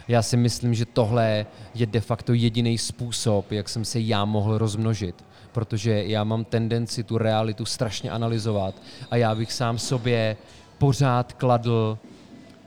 [0.08, 4.58] Já si myslím, že tohle je de facto jediný způsob, jak jsem se já mohl
[4.58, 5.24] rozmnožit.
[5.52, 8.74] Protože já mám tendenci tu realitu strašně analyzovat
[9.11, 10.37] a já bych sám sobě
[10.78, 11.98] pořád kladl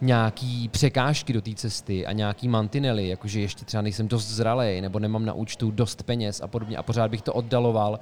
[0.01, 4.99] nějaký překážky do té cesty a nějaký mantinely, jakože ještě třeba nejsem dost zralej, nebo
[4.99, 6.77] nemám na účtu dost peněz a podobně.
[6.77, 7.99] A pořád bych to oddaloval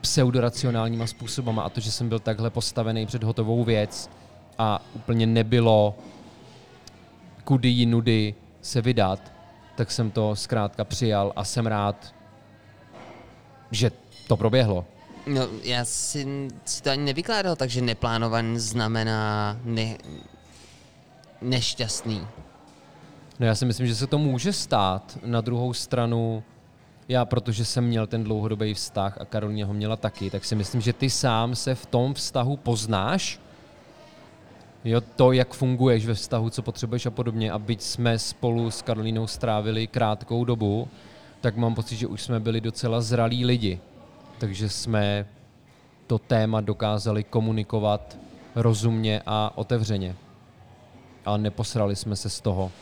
[0.00, 4.10] pseudoracionálníma způsobama a to, že jsem byl takhle postavený před hotovou věc
[4.58, 5.94] a úplně nebylo
[7.44, 9.32] kudy jinudy se vydat,
[9.76, 12.14] tak jsem to zkrátka přijal a jsem rád,
[13.70, 13.90] že
[14.28, 14.84] to proběhlo.
[15.26, 19.98] No, já si, si to ani nevykládal, takže neplánovaný znamená ne,
[21.42, 22.26] nešťastný.
[23.40, 25.18] No já si myslím, že se to může stát.
[25.24, 26.42] Na druhou stranu,
[27.08, 30.80] já protože jsem měl ten dlouhodobý vztah a Karolína ho měla taky, tak si myslím,
[30.80, 33.40] že ty sám se v tom vztahu poznáš,
[34.84, 37.52] Jo, to, jak funguješ ve vztahu, co potřebuješ a podobně.
[37.52, 40.88] A byť jsme spolu s Karolínou strávili krátkou dobu,
[41.40, 43.80] tak mám pocit, že už jsme byli docela zralí lidi.
[44.38, 45.26] Takže jsme
[46.06, 48.18] to téma dokázali komunikovat
[48.54, 50.16] rozumně a otevřeně.
[51.24, 52.72] A neposrali jsme se z toho.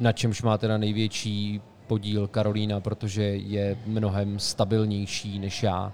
[0.00, 5.92] Na čemž má teda největší podíl Karolína, protože je mnohem stabilnější než já.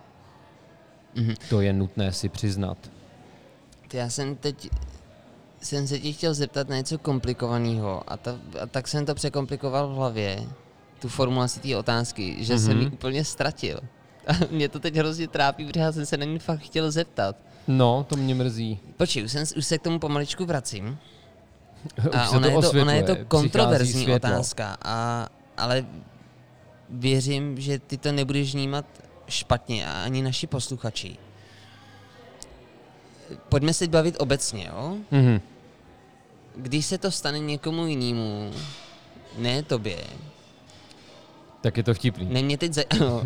[1.14, 1.34] Mhm.
[1.48, 2.90] To je nutné si přiznat.
[3.92, 4.70] Já jsem teď
[5.62, 9.88] jsem se tě chtěl zeptat na něco komplikovaného a, ta, a tak jsem to překomplikoval
[9.88, 10.46] v hlavě,
[11.00, 12.66] tu formulaci té otázky, že mm-hmm.
[12.66, 13.80] jsem ji úplně ztratil.
[14.30, 17.36] A mě to teď hrozně trápí, protože já jsem se na ní fakt chtěl zeptat.
[17.68, 18.78] No, to mě mrzí.
[18.96, 20.98] Počkej, už, jsem, už se k tomu pomaličku vracím.
[21.98, 25.86] Už A ona, to je to, ona je to kontroverzní otázka, a, ale
[26.90, 28.84] věřím, že ty to nebudeš vnímat
[29.28, 31.16] špatně a ani naši posluchači.
[33.48, 34.96] Pojďme se bavit obecně, jo?
[35.10, 35.40] Mhm.
[36.56, 38.50] když se to stane někomu jinému,
[39.38, 39.96] ne tobě,
[41.60, 42.26] Tak je to vtipný.
[42.30, 42.84] ne mě teď zaj...
[43.00, 43.22] no.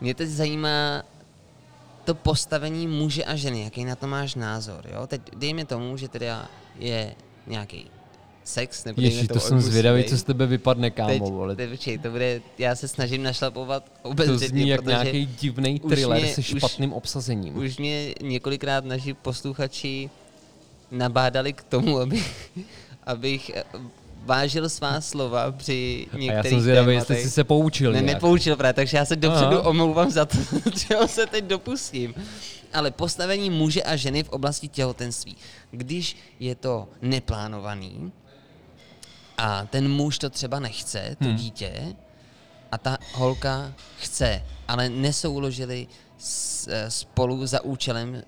[0.00, 1.02] mě teď zajímá
[2.04, 5.06] to postavení muže a ženy, jaký na to máš názor, jo?
[5.06, 7.14] Teď dejme tomu, že teda je
[7.46, 7.86] nějaký
[8.44, 11.56] sex, nebo Ježíš, to jsem zvědavý, co z tebe vypadne, kámo, Teď, vole.
[11.56, 15.90] teď, počkej, to bude, já se snažím našlapovat To obezřetně, zní jak nějaký divný už
[15.90, 17.56] thriller mě- se už- špatným obsazením.
[17.56, 20.10] už mě několikrát naši posluchači
[20.90, 22.24] nabádali k tomu, aby,
[23.06, 23.50] abych
[24.24, 28.14] vážil svá slova při A některých já jsem zvědavý, jestli jsi se poučil Ne, nějak.
[28.14, 29.68] nepoučil právě, takže já se dopředu Aha.
[29.68, 30.38] omlouvám za to,
[30.86, 32.14] čeho se teď dopustím.
[32.72, 35.36] Ale postavení muže a ženy v oblasti těhotenství.
[35.70, 38.12] Když je to neplánovaný
[39.38, 41.36] a ten muž to třeba nechce, to Hmm.
[41.36, 41.72] dítě,
[42.72, 45.86] a ta holka chce, ale nesouložili
[46.18, 48.22] s, eh, spolu za účelem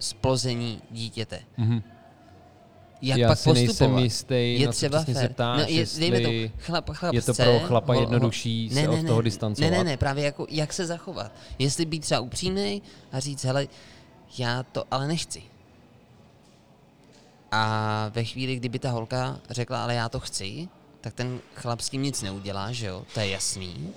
[0.00, 1.40] splození dítěte.
[1.56, 1.82] Mhm.
[3.02, 4.02] Jak Já pak si nejsem postupovat?
[4.02, 7.22] jistý, je na co třeba přesně se ptáš, no, je, dejme to, chlap, chlap je
[7.22, 9.70] to pro chlapa ho- ho- jednodušší se od toho distancovat.
[9.70, 11.32] Ne, ne, ne, právě jako, jak se zachovat.
[11.58, 13.66] Jestli být třeba upřímný a říct, hele,
[14.38, 15.42] já to ale nechci.
[17.52, 20.68] A ve chvíli, kdyby ta holka řekla, ale já to chci,
[21.00, 23.04] tak ten chlap s tím nic neudělá, že jo?
[23.14, 23.88] To je jasný.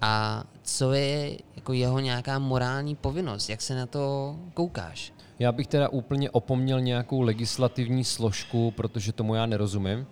[0.00, 3.48] A co je jako jeho nějaká morální povinnost?
[3.48, 5.12] Jak se na to koukáš?
[5.38, 10.06] Já bych teda úplně opomněl nějakou legislativní složku, protože tomu já nerozumím.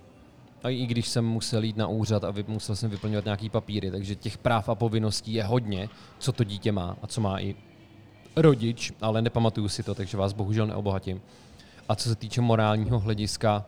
[0.62, 4.14] A i když jsem musel jít na úřad a musel jsem vyplňovat nějaký papíry, takže
[4.14, 7.56] těch práv a povinností je hodně, co to dítě má a co má i
[8.36, 11.20] rodič, ale nepamatuju si to, takže vás bohužel neobohatím.
[11.88, 13.64] A co se týče morálního hlediska,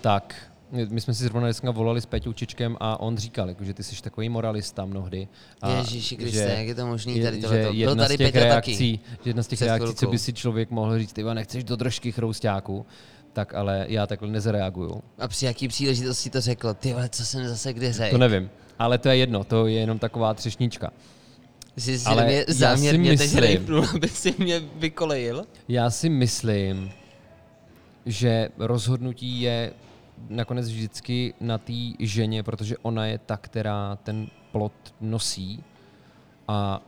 [0.00, 3.74] tak my jsme si zrovna dneska volali s Peťou Čičkem a on říkal, jako, že
[3.74, 5.28] ty jsi takový moralista mnohdy.
[5.62, 7.72] A Ježíši Kriste, jak je to možný tady že tohleto?
[7.72, 8.48] Byl tady z těch Peťa taky.
[8.48, 10.12] reakcí, že jedna z těch Před reakcí, co chvilkou.
[10.12, 12.86] by si člověk mohl říct, ty nechceš do držky chroustáku,
[13.32, 15.02] tak ale já takhle nezareaguju.
[15.18, 16.74] A při jaký příležitosti to řekl?
[16.74, 18.10] Ty vole, co jsem zase kdy řekl?
[18.10, 18.50] To nevím.
[18.78, 20.90] Ale to je jedno, to je jenom taková třešnička.
[21.76, 25.44] Jsi si Ale mě já si záměrně teď rejpnul, aby si mě vykolejil?
[25.68, 26.90] Já si myslím,
[28.06, 29.72] že rozhodnutí je
[30.28, 35.64] nakonec vždycky na té ženě, protože ona je ta, která ten plot nosí.
[36.48, 36.82] A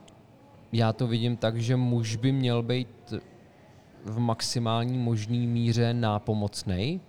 [0.71, 3.13] já to vidím tak, že muž by měl být
[4.05, 6.99] v maximální možný míře nápomocnej.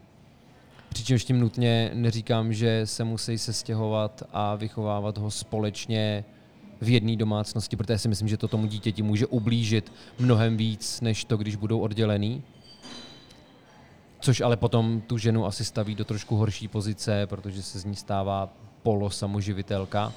[0.88, 6.24] Přičemž tím nutně neříkám, že se musí sestěhovat a vychovávat ho společně
[6.80, 11.24] v jedné domácnosti, protože si myslím, že to tomu dítěti může ublížit mnohem víc, než
[11.24, 12.42] to, když budou oddělený.
[14.24, 17.96] Což ale potom tu ženu asi staví do trošku horší pozice, protože se z ní
[17.96, 18.48] stává
[18.82, 20.12] polosamoživitelka.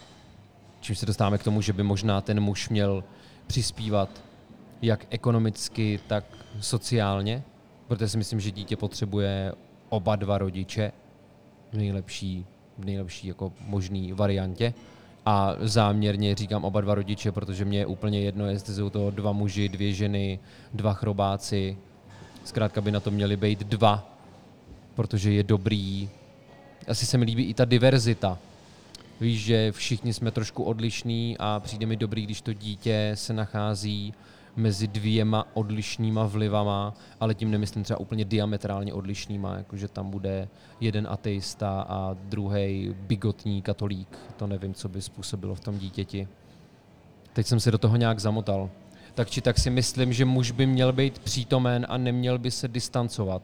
[0.81, 3.03] Čímž se dostáváme k tomu, že by možná ten muž měl
[3.47, 4.09] přispívat
[4.81, 6.23] jak ekonomicky, tak
[6.59, 7.43] sociálně,
[7.87, 9.53] protože si myslím, že dítě potřebuje
[9.89, 10.91] oba dva rodiče
[11.71, 12.45] v nejlepší,
[12.77, 14.73] v nejlepší jako možný variantě.
[15.25, 19.31] A záměrně říkám oba dva rodiče, protože mě je úplně jedno, jestli jsou to dva
[19.31, 20.39] muži, dvě ženy,
[20.73, 21.77] dva chrobáci.
[22.47, 24.09] Zkrátka by na to měli být dva,
[24.95, 26.09] protože je dobrý.
[26.87, 28.37] Asi se mi líbí i ta diverzita.
[29.21, 34.13] Víš, že všichni jsme trošku odlišní a přijde mi dobrý, když to dítě se nachází
[34.55, 40.47] mezi dvěma odlišnýma vlivama, ale tím nemyslím třeba úplně diametrálně odlišnýma, jakože tam bude
[40.79, 44.17] jeden ateista a druhý bigotní katolík.
[44.37, 46.27] To nevím, co by způsobilo v tom dítěti.
[47.33, 48.69] Teď jsem se do toho nějak zamotal.
[49.17, 52.67] Tak či tak si myslím, že muž by měl být přítomen a neměl by se
[52.67, 53.41] distancovat.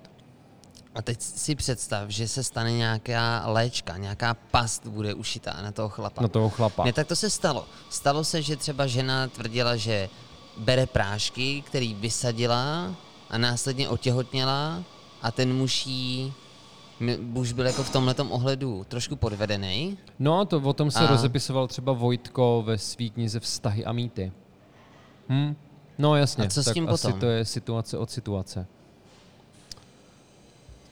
[0.95, 5.89] A teď si představ, že se stane nějaká léčka, nějaká past bude ušitá na toho
[5.89, 6.21] chlapa.
[6.21, 6.83] Na toho chlapa.
[6.85, 7.65] Ne, tak to se stalo.
[7.89, 10.09] Stalo se, že třeba žena tvrdila, že
[10.57, 12.95] bere prášky, který vysadila
[13.29, 14.83] a následně otěhotněla
[15.21, 16.33] a ten muž jí
[17.19, 19.97] muž byl jako v tomhletom ohledu trošku podvedený.
[20.19, 24.31] No, to o tom se A- rozepisoval třeba Vojtko ve svý knize Vztahy a mýty.
[25.29, 25.55] Hm?
[25.97, 27.19] No jasně, A co s tak tím asi potom?
[27.19, 28.67] to je situace od situace.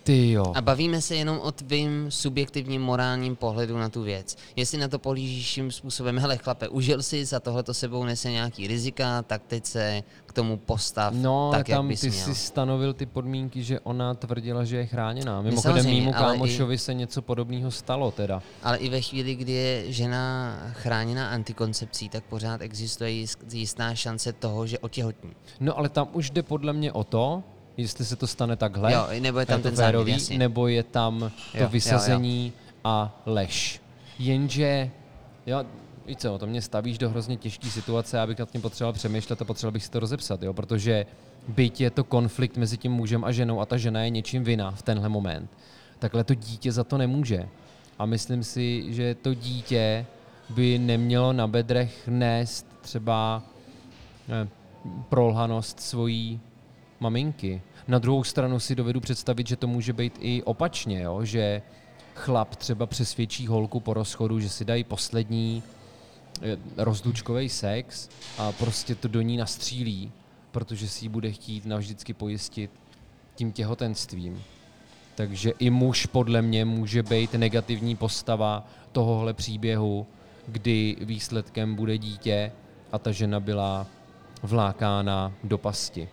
[0.04, 0.46] Ty jo.
[0.56, 4.38] A bavíme se jenom o tvým subjektivním morálním pohledu na tu věc.
[4.56, 8.32] Jestli na to pohlížíš tím způsobem, hele chlape, užil si, za tohle to sebou nese
[8.32, 12.26] nějaký rizika, tak teď se k tomu postav No, tak, jak tam bys ty měl.
[12.26, 15.42] si stanovil ty podmínky, že ona tvrdila, že je chráněná.
[15.42, 18.42] Mimochodem, samozřejmě, mýmu kámošovi se něco podobného stalo teda.
[18.64, 24.34] Ale i ve chvíli, kdy je žena chráněna antikoncepcí, tak pořád existuje jist- jistá šance
[24.34, 25.32] toho, že otěhotní.
[25.60, 27.44] No ale tam už jde podle mě o to,
[27.82, 30.38] jestli se to stane takhle, Jo, nebo je tam to ten záměr, férový, jasně.
[30.38, 32.54] nebo je tam to Jo, jo, vysazení
[32.84, 33.82] a lež.
[34.20, 34.92] Jenže,
[35.46, 35.64] jo,
[36.06, 39.46] víš co, to mě stavíš do hrozně těžké situace, abych nad tím potřeboval přemýšlet a
[39.46, 41.06] potřeboval bych si to rozepsat, jo, protože
[41.48, 44.72] byť je to konflikt mezi tím mužem a ženou a ta žena je něčím vina
[44.72, 45.50] v tenhle moment,
[46.00, 47.50] takhle to dítě za to nemůže.
[48.00, 50.06] A myslím si, že to dítě
[50.50, 53.44] by nemělo na bedrech nést třeba
[54.28, 54.48] ne,
[55.10, 56.40] prolhanost svojí
[57.00, 57.62] maminky.
[57.88, 61.26] Na druhou stranu si dovedu představit, že to může být i opačně, jo?
[61.26, 61.62] že
[62.16, 65.64] chlap třeba přesvědčí holku po rozchodu, že si dají poslední
[66.42, 70.12] eh, rozlučkový sex a prostě to do ní nastřílí,
[70.52, 72.72] protože si ji bude chtít navždycky pojistit
[73.36, 74.44] tím těhotenstvím.
[75.16, 80.08] Takže i muž podle mě může být negativní postava tohohle příběhu,
[80.48, 82.52] kdy výsledkem bude dítě
[82.92, 83.88] a ta žena byla
[84.44, 86.10] vlákána do pasti.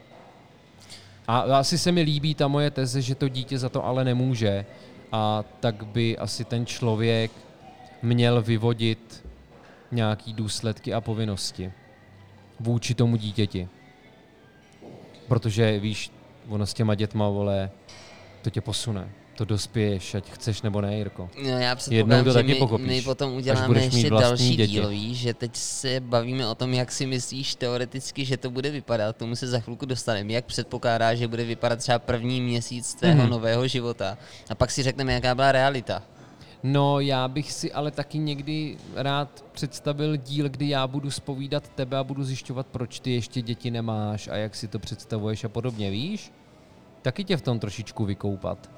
[1.29, 4.67] A asi se mi líbí ta moje teze, že to dítě za to ale nemůže
[5.13, 7.31] a tak by asi ten člověk
[8.03, 9.27] měl vyvodit
[9.93, 11.73] nějaký důsledky a povinnosti
[12.61, 13.69] vůči tomu dítěti.
[15.29, 16.11] Protože víš,
[16.49, 17.71] ono s těma dětma, vole,
[18.43, 19.09] to tě posune.
[19.39, 21.31] To dospěješ, ať chceš nebo ne, Jirko.
[21.43, 24.73] No já Jednou to taky my, pochopíš, my potom uděláme ještě další děti.
[24.73, 28.71] díl, víš, že teď se bavíme o tom, jak si myslíš teoreticky, že to bude
[28.71, 33.21] vypadat, tomu se za chvilku dostaneme, jak předpokládáš, že bude vypadat třeba první měsíc tvého
[33.23, 33.31] Mhm.
[33.31, 34.19] nového života
[34.51, 36.03] a pak si řekneme, jaká byla realita.
[36.63, 41.97] No, já bych si ale taky někdy rád představil díl, kdy já budu spovídat tebe
[41.99, 45.91] a budu zjišťovat, proč ty ještě děti nemáš a jak si to představuješ a podobně,
[45.91, 46.33] víš?
[47.03, 48.71] Taky tě v tom trošičku vykoupat.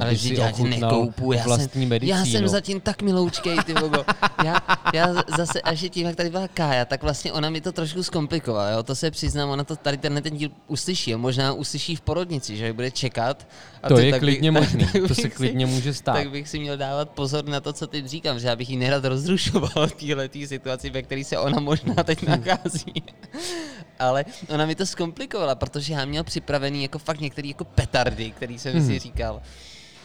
[0.00, 2.18] Ale si já ti nekoupu, já vlastní jsem, medicínu.
[2.18, 4.04] já jsem zatím tak miloučkej, ty vogo.
[4.44, 4.56] Já,
[4.94, 8.02] já zase, až je tím, jak tady byla Kája, tak vlastně ona mi to trošku
[8.02, 8.82] zkomplikovala, jo?
[8.82, 11.18] to se přiznám, ona to tady tenhle ten díl uslyší, jo?
[11.18, 13.48] možná uslyší v porodnici, že bude čekat.
[13.82, 16.12] A To ty- je tak klidně možný, to bych se si- klidně může stát.
[16.12, 18.76] Tak bych si měl dávat pozor na to, co teď říkám, že já bych ji
[18.76, 23.02] nerad rozrušoval v téhle situaci, ve které se ona možná teď nachází.
[23.98, 28.58] Ale ona mi to zkomplikovala, protože já měl připravený jako fakt některý jako petardy, který
[28.58, 29.42] jsem si říkal.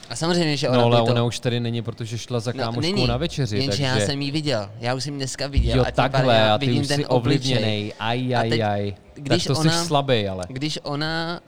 [0.10, 1.12] A samozřejmě, že ona No ale by to...
[1.12, 3.84] ona už tady není, protože šla za No, kámoškou není, na večeři, jenže takže...
[3.84, 5.78] já jsem ji viděl, já už jsem dneska viděl.
[5.78, 7.54] Jo, a takhle, a ty vidím už ten jsi obličej.
[7.56, 7.93] ovlivněnej.
[7.99, 8.95] Aj, A aj, teď, aj.
[9.14, 10.45] když tak to ona- jsi slabý, ale.
[10.49, 11.39] Když ona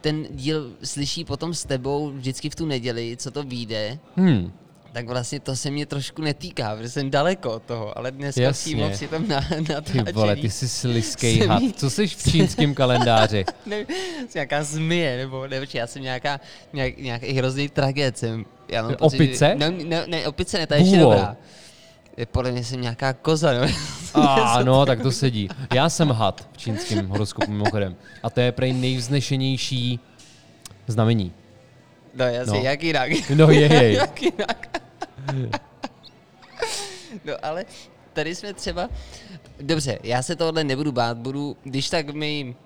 [0.00, 4.52] ten díl slyší potom s tebou vždycky v tu neděli, co to vyjde, Hm,
[4.94, 8.72] tak vlastně to se mě trošku netýká, protože jsem daleko od toho, ale dneska Jasně.
[8.72, 11.62] přímo při tom na, ty natáčení vole, ty jsi sliskej jsem had.
[11.62, 13.44] jí- Co jsi v čínském kalendáři?
[13.66, 13.76] ne,
[14.18, 16.40] jsem nějaká zmije, nebo nevím, já jsem nějaká,
[16.72, 18.44] nějak, nějaký hrozný tragéd jsem.
[18.68, 19.46] Já mám pocit, Opice?
[19.52, 21.36] Že, ne, ne, ne, opice ne, ta je ještě dobrá.
[22.16, 23.66] Je, podle mě jsem nějaká koza, no.
[24.14, 25.48] A no, tak to sedí.
[25.74, 27.96] Já jsem had v čínském horoskopu mimochodem.
[28.22, 30.00] A to je prej nejvznešenější
[30.86, 31.32] znamení.
[32.14, 32.64] No jasně, No.
[32.64, 33.10] jak jinak.
[33.34, 33.94] No je, jej.
[33.94, 34.80] jak jinak.
[37.24, 37.64] no ale
[38.12, 38.88] tady jsme třeba...
[39.60, 42.56] Dobře, já se tohle nebudu bát, budu, když tak mi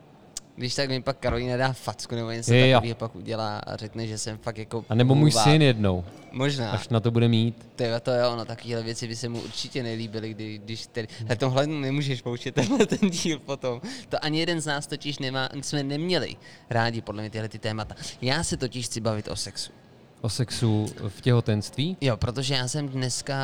[0.58, 4.18] když tak mi pak Karolina dá facku nebo něco takového pak udělá a řekne, že
[4.18, 4.84] jsem fakt jako...
[4.88, 6.70] A nebo můj syn jednou, Možná.
[6.70, 7.68] až na to bude mít.
[7.76, 11.08] To je to jo, no takovéhle věci by se mu určitě nelíbily, kdy, když tedy,
[11.26, 13.80] ale tohle nemůžeš pouštět tenhle ten díl potom.
[14.08, 16.36] To ani jeden z nás totiž nemá, jsme neměli
[16.70, 17.94] rádi podle mě tyhle ty témata.
[18.22, 19.72] Já se totiž chci bavit o sexu.
[20.20, 21.96] O sexu v těhotenství?
[22.00, 23.36] Jo, protože já jsem dneska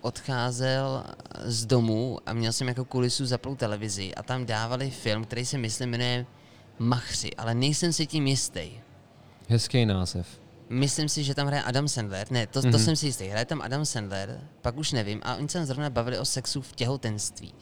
[0.00, 1.04] odcházel
[1.44, 5.58] z domu a měl jsem jako kulisu zaplou televizi a tam dávali film, který se
[5.58, 6.26] myslím jmenuje
[6.78, 8.70] Machři, ale nejsem si tím jistý.
[9.48, 10.26] Hezký název.
[10.68, 12.26] Myslím si, že tam hraje Adam Sandler.
[12.30, 13.26] Ne, to, to jsem si jistý.
[13.26, 15.20] Hraje tam Adam Sandler, pak už nevím.
[15.22, 17.54] A oni se zrovna bavili o sexu v těhotenství.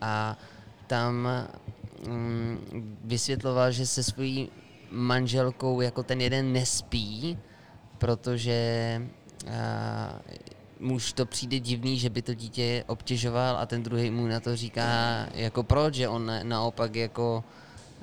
[0.00, 0.38] A
[0.86, 1.28] tam
[2.06, 4.50] mm, vysvětloval, že se svojí
[4.90, 7.38] manželkou jako ten jeden nespí,
[7.98, 9.02] protože
[9.46, 10.20] a,
[10.80, 14.56] muž to přijde divný, že by to dítě obtěžoval a ten druhý mu na to
[14.56, 17.44] říká jako proč, že on na- naopak jako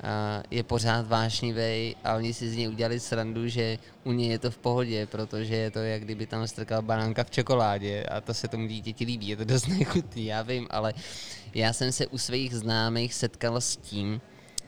[0.04, 4.40] a je pořád vášnivý a oni si z něj udělali srandu, že u něj je
[4.40, 8.34] to v pohodě, protože je to jak kdyby tam strkal banánka v čokoládě a to
[8.34, 10.94] se tomu dítěti líbí, je to dost nechutný, já vím, ale
[11.54, 14.22] já jsem se u svých známých setkal s tím,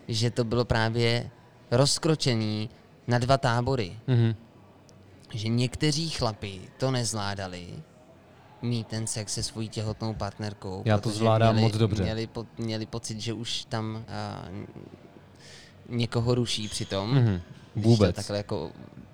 [0.07, 1.29] že to bylo právě
[1.71, 2.69] rozkročení
[3.07, 3.99] na dva tábory.
[4.07, 4.35] Mhm.
[5.33, 7.83] Že někteří chlapi to nezvládali,
[8.61, 10.81] mít ten sex se svojí těhotnou partnerkou.
[10.85, 12.03] Já to zvládám měli, moc dobře.
[12.03, 14.57] Měli, po, měli pocit, že už tam uh,
[15.89, 17.15] někoho ruší přitom.
[17.15, 17.41] Mhm.
[17.73, 18.15] když Vůbec.
[18.15, 18.71] To takhle jako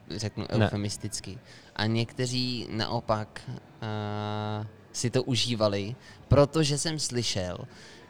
[0.09, 0.65] řeknu Ne.
[0.65, 1.37] eufemisticky.
[1.75, 5.95] A někteří naopak uh, si to užívali,
[6.27, 7.57] protože jsem slyšel,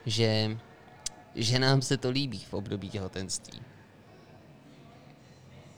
[0.05, 0.57] že
[1.35, 3.59] ženám se to líbí v období těhotenství.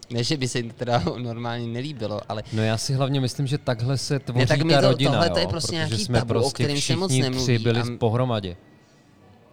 [0.09, 3.47] Ne, že by se jim to teda normálně nelíbilo, ale No já si hlavně myslím,
[3.47, 5.75] že takhle se tvoří tak mi ta to- rodina, tohle to je jo, prostě protože
[5.75, 8.57] nějaký jsme tabu, o prostě kterém se moc všichni nemluví tři byli a- pohromadě.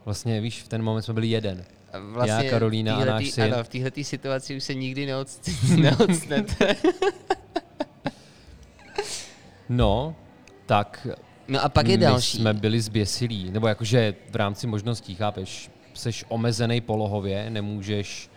[0.05, 1.64] Vlastně víš, v ten moment jsme byli jeden.
[2.00, 3.44] vlastně Já, Karolína v a náš syn.
[3.55, 6.76] Ano, v této situaci už se nikdy neodst- neodstnete.
[9.68, 10.14] No,
[10.66, 11.07] tak
[11.48, 12.38] No a pak je my další.
[12.38, 18.30] jsme byli zběsilí, nebo jakože v rámci možností, chápeš, seš omezený polohově, nemůžeš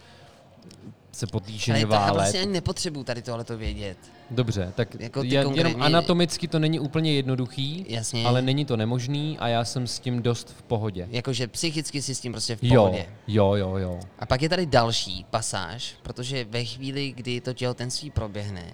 [1.16, 1.42] se po
[1.72, 2.14] Ale válet.
[2.14, 3.98] vlastně ani nepotřebuju tady tohleto vědět.
[4.32, 8.26] Dobře, tak Jako je, jenom konkrétní- anatomicky to není úplně jednoduchý, Jasně.
[8.26, 11.08] ale není to nemožný a já jsem s tím dost v pohodě.
[11.12, 13.06] Jakože psychicky si s tím prostě v Jo, pohodě.
[13.28, 14.00] jo, jo, jo.
[14.20, 18.74] A pak je tady další pasáž, protože ve chvíli, kdy to těhotenství proběhne,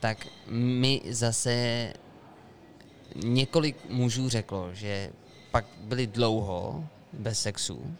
[0.00, 1.92] tak mi zase
[3.24, 5.10] několik mužů řeklo, že
[5.50, 7.96] pak byli dlouho bez sexu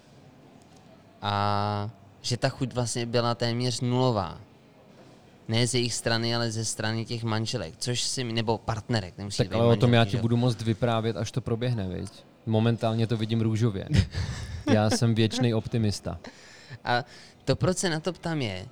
[1.22, 1.90] a
[2.22, 4.40] že ta chuť vlastně byla téměř nulová.
[5.48, 9.48] Ne z jejich strany, ale ze strany těch manželek, což si, nebo partnerek, nemusí Tak
[9.48, 12.10] být ale o tom já manželky, ti budu moct vyprávět, až to proběhne, viď?
[12.46, 13.88] Momentálně to vidím růžově.
[14.72, 16.18] Já jsem věčný optimista.
[16.84, 17.04] A
[17.44, 18.66] to, proč se na to ptám, je,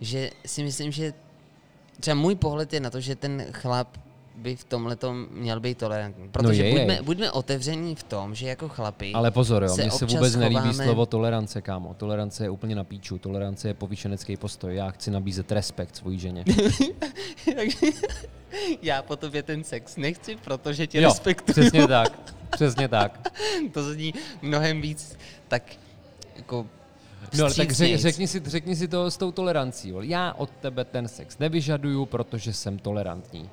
[0.00, 1.12] že si myslím, že
[2.00, 3.98] třeba můj pohled je na to, že ten chlap
[4.36, 4.96] by v tomhle
[5.30, 6.28] měl být tolerantní.
[6.28, 6.78] Protože No je, je.
[6.80, 10.36] buďme, buďme otevření v tom, že jako chlapi Ale pozor, jo, se mně se vůbec
[10.36, 11.94] nelíbí chováme- slovo tolerance, kámo.
[11.94, 13.18] Tolerance je úplně na píču.
[13.18, 14.74] Tolerance je povýšenecký postoj.
[14.74, 16.44] Já chci nabízet respekt svojí ženě.
[17.56, 17.78] Takže
[18.82, 21.52] já po tobě ten sex nechci, protože tě jo, respektuju.
[21.54, 22.34] přesně tak.
[22.50, 23.30] Přesně tak.
[23.72, 25.18] to zní mnohem víc
[25.48, 25.62] tak
[26.36, 26.66] jako
[27.38, 29.92] No ale tak řek, řekni, si, řekni si to s tou tolerancí.
[30.00, 33.50] Já od tebe ten sex nevyžaduju, protože jsem tolerantní.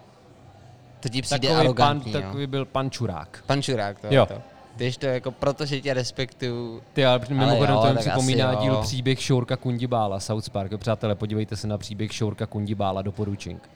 [1.02, 2.12] To ti přijde Takový, pan, jo.
[2.22, 3.44] takový byl pan Čurák.
[3.48, 4.22] Pan Čurák, to Jo.
[4.30, 4.42] je to.
[4.76, 9.22] Když to jako, protože tě respektuju, Ty, ale mimochodem jo, to mi připomíná díl příběh
[9.22, 10.72] Šourka Kundibála, South Park.
[10.78, 13.70] Přátelé, podívejte se na příběh Šourka Kundibála, doporučink.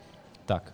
[0.45, 0.73] Tak,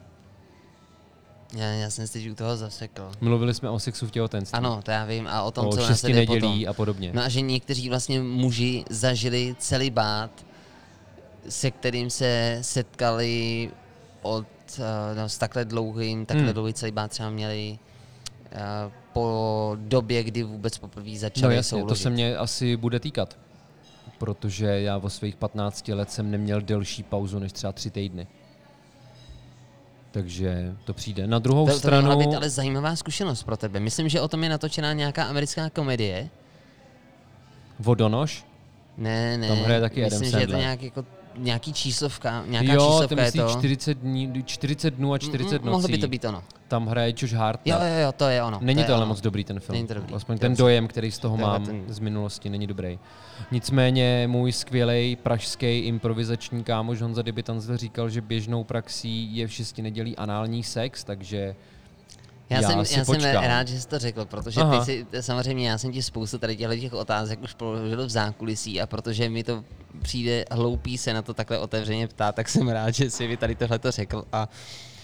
[1.56, 3.12] já, já jsem se teď u toho zasekl.
[3.22, 4.58] mluvili jsme o sexu v těhotenství.
[4.58, 5.28] Ano, to já vím.
[5.28, 6.70] A o tom, o co šesti následuje nedělí potom.
[6.70, 7.12] a podobně.
[7.14, 10.32] No a že někteří vlastně muži zažili celý bát,
[11.50, 13.70] se kterým se setkali
[14.22, 14.48] od,
[14.80, 16.54] eh, no, s takhle dlouhým, takhle Hmm.
[16.54, 17.80] dlouhý celý bát třeba měli
[18.52, 18.60] eh,
[19.14, 23.38] po době, kdy vůbec poprvé No začali jasně, to se mě asi bude týkat.
[24.18, 28.28] Protože já o svých 15 let jsem neměl delší pauzu než třeba tři týdny.
[30.12, 31.28] Takže to přijde.
[31.28, 32.18] Na druhou to, to by stranu...
[32.18, 33.80] být ale zajímavá zkušenost pro tebe.
[33.80, 36.30] Myslím, že o tom je natočená nějaká americká komedie.
[37.80, 38.46] Vodonož?
[38.98, 39.48] Ne, ne.
[39.48, 40.60] Tam hraje taky Adam Myslím, že je to Sandler.
[40.62, 41.06] nějak jako
[41.38, 43.50] nějaký číslovka, nějaká jo, číslovka ty je to.
[43.50, 45.72] 40, dní, 40 dnů a 40 M- nocí.
[45.72, 46.44] Mohlo by to být ono.
[46.68, 47.60] Tam hraje Josh Hart.
[47.66, 48.60] Jo, jo, jo, to je ono.
[48.62, 49.10] Není je to ale ono.
[49.10, 49.74] moc dobrý ten film.
[49.76, 50.14] Není to dobrý.
[50.14, 50.64] Aspoň ten Dobře.
[50.64, 53.00] dojem, který z toho Tenhle mám ten- z minulosti, není dobrý.
[53.52, 59.82] Nicméně můj skvělý pražský improvizační kámoš Honza Dybitanzl říkal, že běžnou praxí je v šesti
[59.82, 61.56] nedělí anální sex, takže
[62.52, 64.80] Já, Já jsem, já jsem rád, že jsi to řekl, protože Aha.
[64.80, 68.82] ty si, samozřejmě já jsem ti spoustu tady těchto těch otázek už položil v zákulisí
[68.82, 69.64] a protože mi to
[70.02, 73.56] přijde hloupý se na to takhle otevřeně ptát, tak jsem rád, že jsi mi tady
[73.56, 74.50] tohle to řekl a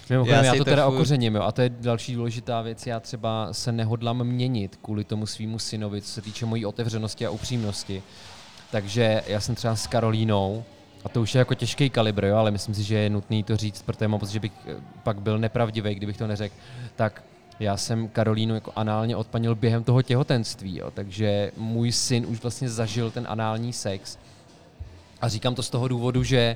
[0.10, 1.41] Mimochodem, Já já, to teda furt- okořením, jo.
[1.41, 2.88] A to je další důležitá věc.
[2.88, 7.30] Já třeba se nehodlám měnit kvůli tomu svýmu synovi, co se týče mojí otevřenosti a
[7.30, 8.04] upřímnosti.
[8.72, 10.64] Takže já jsem třeba s Karolínou,
[11.06, 13.58] a to už je jako těžký kalibr, jo, ale myslím si, že je nutný to
[13.58, 16.56] říct, protože mám pocit, že bych eh, pak byl nepravdivý, kdybych to neřekl.
[16.95, 17.24] Tak
[17.60, 22.70] já jsem Karolínu jako análně odpanil během toho těhotenství, jo, takže můj syn už vlastně
[22.70, 24.18] zažil ten anální sex.
[25.22, 26.55] A říkám to z toho důvodu, že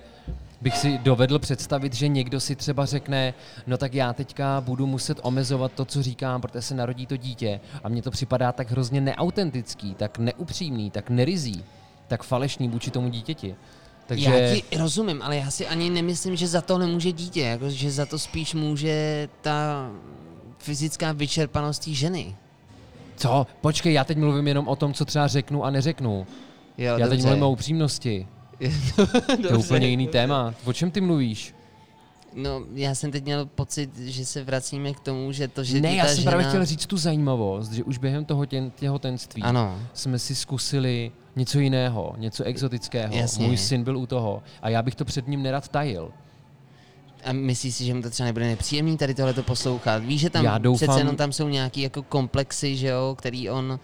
[0.62, 3.34] bych si dovedl představit, že někdo si třeba řekne,
[3.68, 7.60] no tak já teďka budu muset omezovat to, co říkám, protože se narodí to dítě
[7.84, 11.64] a mně to připadá tak hrozně neautentický, tak neupřímný, tak nerizí,
[12.08, 13.56] tak falešný vůči tomu dítěti.
[14.08, 17.70] Takže já ti rozumím, ale já si ani nemyslím, že za to nemůže dítě, jako,
[17.70, 19.90] že za to spíš může ta
[20.62, 22.36] fyzická vyčerpanost té ženy.
[23.16, 23.48] co?
[23.62, 26.28] Počkej, já teď mluvím jenom o tom, co třeba řeknu a neřeknu.
[26.78, 27.26] Jo, já teď dobře.
[27.28, 28.28] mluvím o upřímnosti.
[28.96, 29.02] To
[29.32, 29.58] je Dobře.
[29.58, 30.54] úplně jiný téma.
[30.66, 31.56] O čem ty mluvíš?
[32.34, 35.96] No, já jsem teď měl pocit, že se vracíme k tomu, že to, že ne,
[35.96, 36.32] já jsem žena...
[36.32, 39.80] právě chtěl říct tu zajímavost, že už během toho tě- těhotenství Ano.
[39.94, 43.16] jsme si zkusili něco jiného, něco exotického.
[43.16, 43.48] Jasně.
[43.48, 46.12] Můj syn byl u toho a já bych to před ním nerad tajil.
[47.26, 50.04] A myslíš si, že mu to třeba nebude nepříjemný tady tohle to poslouchat?
[50.04, 53.50] Víš, že tam Já doufám- přece jenom tam jsou nějaký jako komplexy, že jo, který
[53.50, 53.80] on,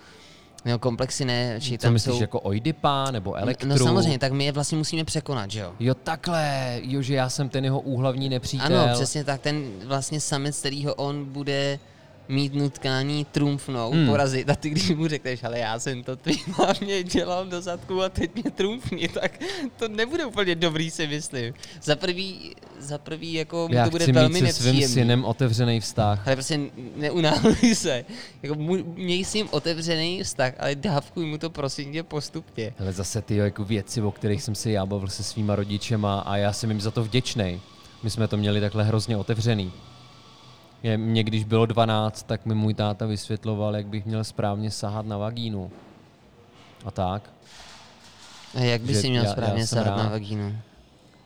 [0.66, 2.22] no komplexy ne, či Co tam myslíš, jsou...
[2.22, 3.70] jako Oidipa nebo Elektru?
[3.70, 5.74] No samozřejmě, tak my je vlastně musíme překonat, že jo?
[5.80, 8.82] Jo, takhle, jo, že já jsem ten jeho úhlavní nepřítel.
[8.82, 11.80] Ano, přesně tak, ten vlastně samec, kterýho on bude
[12.28, 14.06] mít nutkání trumfnout, Hmm.
[14.08, 18.02] porazit a ty když mu řekneš, ale já jsem to tvý mámě dělal do zadku
[18.04, 19.40] a teď mě trumfni, tak
[19.78, 21.54] to nebude úplně dobrý si myslím.
[21.84, 25.26] Za prvý, za prvý jako mu Já to bude chci velmi mít se svým synem
[25.26, 26.28] otevřený vztah.
[26.28, 26.60] Ale prostě
[26.96, 28.06] neunáhluj se.
[28.44, 32.74] Jako mu- měj s ním otevřený vztah, ale dávkuj mu to prosím tě postupně.
[32.80, 36.38] Ale zase ty jako věci, o kterých jsem si já bavil se svýma rodičema a
[36.38, 37.62] já jsem jim za to vděčný.
[38.04, 39.72] My jsme to měli takhle hrozně otevřený.
[40.84, 45.06] Je, mě když bylo 12, tak mi můj táta vysvětloval, jak bych měl správně sahat
[45.06, 45.72] na vagínu.
[46.86, 47.30] A tak.
[48.56, 50.10] A jak by si měl já- já správně jsem sahat na rád.
[50.10, 50.56] vagínu?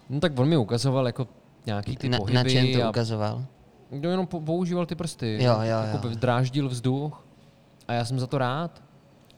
[0.10, 1.28] No tak on mi ukazoval jako
[1.66, 3.46] nějaký ty Na, pohyby na čem to a ukazoval?
[3.92, 5.38] No, jenom po- používal ty prsty.
[5.44, 6.16] Jo, jo, jako jo.
[6.16, 7.24] Dráždil vzduch
[7.88, 8.82] a já jsem za to rád.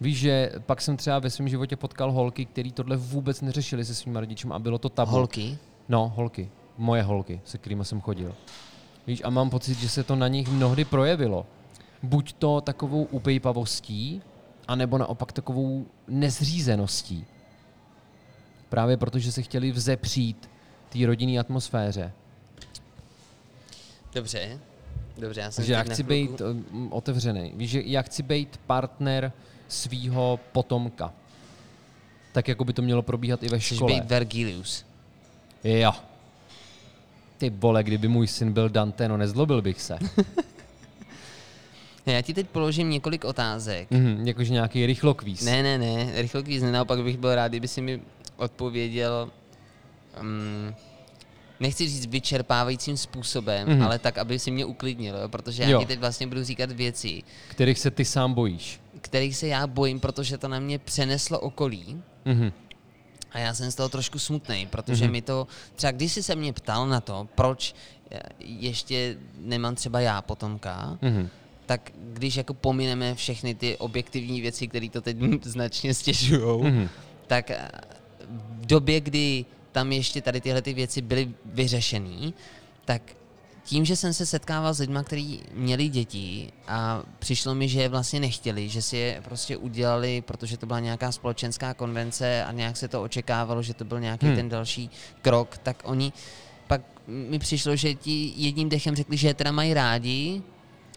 [0.01, 3.95] Víš, že pak jsem třeba ve svém životě potkal holky, který tohle vůbec neřešili se
[3.95, 5.11] svým rodičem a bylo to tabu.
[5.11, 5.57] Holky?
[5.89, 6.49] No, holky.
[6.77, 8.35] Moje holky, se kterými jsem chodil.
[9.07, 11.45] Víš, a mám pocit, že se to na nich mnohdy projevilo.
[12.03, 14.21] Buď to takovou upejpavostí,
[14.67, 17.25] anebo naopak takovou nezřízeností.
[18.69, 20.49] Právě protože se chtěli vzepřít
[20.89, 22.11] té rodinné atmosféře.
[24.13, 24.59] Dobře.
[25.17, 27.53] Dobře, já jsem Takže já chci být um, otevřený.
[27.55, 29.31] Víš, že já chci být partner
[29.67, 31.13] svýho potomka.
[32.31, 33.93] Tak, jako by to mělo probíhat i ve Chceš škole.
[33.93, 34.85] být Vergilius.
[35.63, 35.91] Jo.
[37.37, 39.97] Ty vole, kdyby můj syn byl Dante, no nezlobil bych se.
[42.05, 43.91] Já ti teď položím několik otázek.
[43.91, 45.41] mhm, jakože nějaký rychlokvíz.
[45.41, 48.01] Ne, ne, ne, rychle kvíz, ne, naopak bych byl rád, kdyby si mi
[48.37, 49.29] odpověděl,
[50.21, 50.75] um,
[51.59, 53.83] nechci říct vyčerpávajícím způsobem, mm-hmm.
[53.85, 55.29] ale tak, aby si mě uklidnil, jo?
[55.29, 55.79] protože já Jo.
[55.79, 58.79] ti teď vlastně budu říkat věci, Kterých se ty sám bojíš.
[59.01, 62.51] kterých se já bojím, protože to na mě přeneslo okolí Mhm.
[63.33, 65.11] A já jsem z toho trošku smutný, protože Mhm.
[65.11, 67.75] mi to, třeba když jsi se mě ptal na to, proč
[68.11, 71.29] eh, ještě nemám třeba já potomka, Mhm.
[71.65, 76.89] tak když jako pomineme všechny ty objektivní věci, které to teď značně stěžují, Mhm.
[77.27, 77.69] tak eh,
[78.61, 82.31] v době, kdy tam ještě tady tyhle ty věci byly vyřešené,
[82.85, 83.01] tak
[83.63, 87.89] tím, že jsem se setkával s lidmi, kteří měli děti a přišlo mi, že je
[87.89, 92.77] vlastně nechtěli, že si je prostě udělali, protože to byla nějaká společenská konvence a nějak
[92.77, 94.35] se to očekávalo, že to byl nějaký Hmm.
[94.35, 94.89] ten další
[95.21, 96.13] krok, tak oni
[96.67, 100.41] pak mi přišlo, že ti jedním dechem řekli, že je teda mají rádi,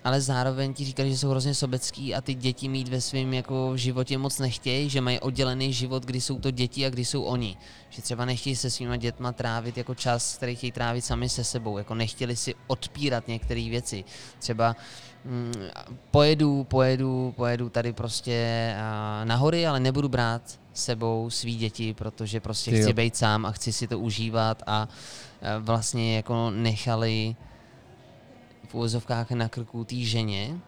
[0.06, 3.76] ale zároveň ti říkali, že jsou hrozně sobecký a ty děti mít ve svém jako
[3.76, 7.56] životě moc nechtějí, že mají oddělený život, kdy jsou to děti a kdy jsou oni.
[7.90, 11.78] Že třeba nechtějí se svýma dětma trávit jako čas, který chtějí trávit sami se sebou,
[11.78, 14.04] jako nechtěli si odpírat některé věci.
[14.38, 14.76] Třeba
[15.24, 15.52] mm,
[16.10, 20.42] pojedu, pojedu, pojedu tady prostě a, na hory, ale nebudu brát
[20.72, 22.82] s sebou svý děti, protože prostě Ty jo.
[22.82, 24.88] chci být sám a chci si to užívat a, a
[25.58, 27.36] vlastně jako nechali
[28.68, 30.58] v úvozovkách na krku té ženě.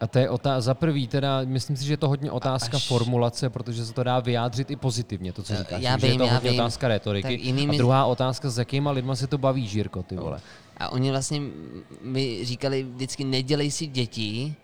[0.00, 2.88] A to je otá- za prvý teda, myslím si, že je to hodně otázka až-
[2.88, 5.82] formulace, protože se to dá vyjádřit i pozitivně, to, co říkáš.
[5.82, 6.60] já že je vím, to já hodně vím.
[6.60, 7.34] otázka retoriky.
[7.42, 10.40] Jinými- A druhá otázka, s jakýma lidma se to baví, Žírko, ty vole.
[10.76, 11.40] A oni vlastně
[12.02, 14.54] mi říkali vždycky, nedělej si děti,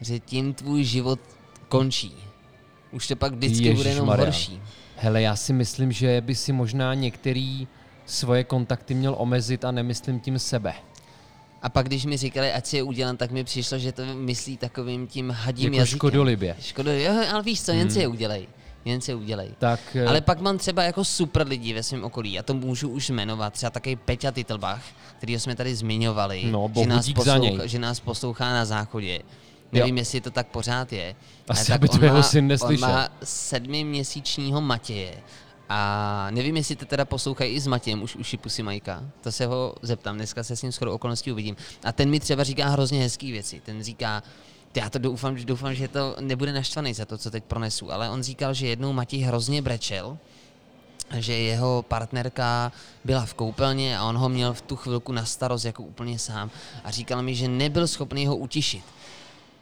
[0.00, 1.20] že tím tvůj život
[1.68, 2.14] končí.
[2.92, 4.62] Už to pak vždycky bude jenom horší.
[4.96, 7.68] Hele, já si myslím, že by si možná některý
[8.06, 10.74] svoje kontakty měl omezit a nemyslím tím sebe.
[11.62, 14.56] A pak, když mi říkali, ať si je udělám, tak mi přišlo, že to myslí
[14.56, 15.98] takovým tím hadím Jako jazykem.
[15.98, 16.56] škodolibě.
[16.60, 18.48] Škodo, jo, ale víš co, jen si je udělej.
[18.84, 19.50] Jen si je udělej.
[19.58, 22.88] Tak eh, Ale pak mám třeba jako super lidi ve svém okolí, a to můžu
[22.88, 24.82] už jmenovat, třeba takový Peťa Titlbach,
[25.18, 27.06] kterýho jsme tady zmiňovali, No, že, nás
[27.40, 27.60] něj.
[27.64, 29.20] že nás poslouchá na záchodě.
[29.72, 31.14] Nevím, jestli to tak pořád je.
[31.48, 32.64] Asi, ale tak aby to on má-.
[32.64, 35.14] On má sedmiměsíčního Matěje.
[35.68, 39.04] A nevím, jestli to teda poslouchají i s Matějem, už uši pusy Majka.
[39.20, 41.56] To se ho zeptám, dneska se s ním skoro okolností uvidím.
[41.84, 43.60] A ten mi třeba říká hrozně hezký věci.
[43.64, 44.22] Ten říká,
[44.76, 48.10] já to doufám, že doufám, že to nebude naštvaný za to, co teď pronesu, ale
[48.10, 50.18] on říkal, že jednou Matěj hrozně brečel,
[51.16, 52.72] že jeho partnerka
[53.04, 56.50] byla v koupelně a on ho měl v tu chvilku na starost jako úplně sám
[56.84, 58.84] a říkal mi, že nebyl schopný ho utišit.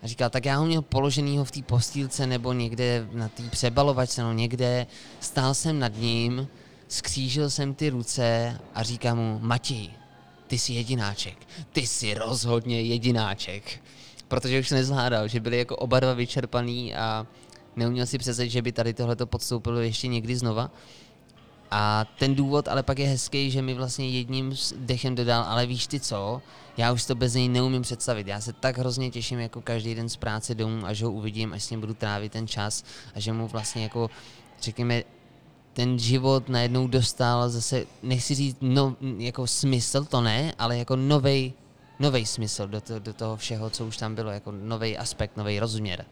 [0.02, 4.22] A říkal, tak já ho měl položenýho v té postýlce nebo někde na té přebalovačce,
[4.22, 4.86] no někde,
[5.20, 6.48] stál jsem nad ním,
[6.88, 9.90] skřížil jsem ty ruce a říkám mu, Matěj,
[10.46, 11.36] ty jsi jedináček,
[11.72, 13.82] ty jsi rozhodně jedináček.
[14.28, 17.26] Protože už nezvládal, že byli jako oba dva vyčerpaný a
[17.76, 20.70] neuměl si představit, že by tady tohleto podstoupilo ještě někdy znova.
[21.70, 25.86] A ten důvod ale pak je hezký, že mi vlastně jedním dechem dodal, ale víš
[25.86, 26.42] ty co,
[26.76, 28.26] já už to bez něj neumím představit.
[28.26, 31.64] Já se tak hrozně těším jako každý den z práce domů, až ho uvidím, až
[31.64, 34.10] s ním budu trávit ten čas a že mu vlastně jako,
[34.60, 35.02] řekněme,
[35.72, 41.52] ten život najednou dostal zase, nechci říct no, jako smysl, to ne, ale jako novej
[41.98, 45.60] nový smysl do, to, do toho všeho, co už tam bylo, jako nový aspekt, nový
[45.60, 46.04] rozměr.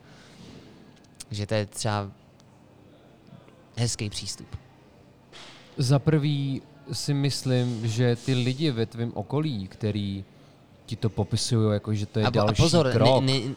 [1.31, 2.11] Že to je třeba
[3.77, 4.57] hezký přístup.
[5.77, 6.63] Za prvý
[6.93, 10.25] si myslím, že ty lidi ve tvém okolí, který
[10.87, 13.55] ti to popisují, jako že to je a, další a pozor, krok, ne, ne,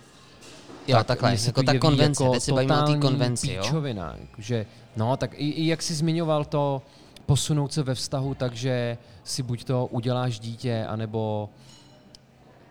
[0.87, 3.63] jo, tak takhle, jako ta konvence, jako teď se bavíme o té konvenci, jo?
[3.63, 4.65] píčovina, že,
[4.95, 6.81] no, tak i, i jak jsi zmiňoval to
[7.25, 11.49] posunout se ve vztahu tak, že si buď to uděláš dítě, anebo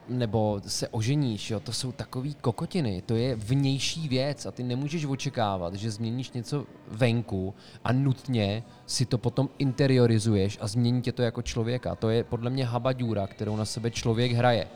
[0.09, 5.05] nebo se oženíš, jo, to jsou takové kokotiny, to je vnější věc a ty nemůžeš
[5.05, 7.55] očekávat, že změníš něco venku
[7.85, 11.95] a nutně si to potom interiorizuješ a změní tě to jako člověka.
[11.95, 14.69] To je podle mě habadůra, kterou na sebe člověk hraje.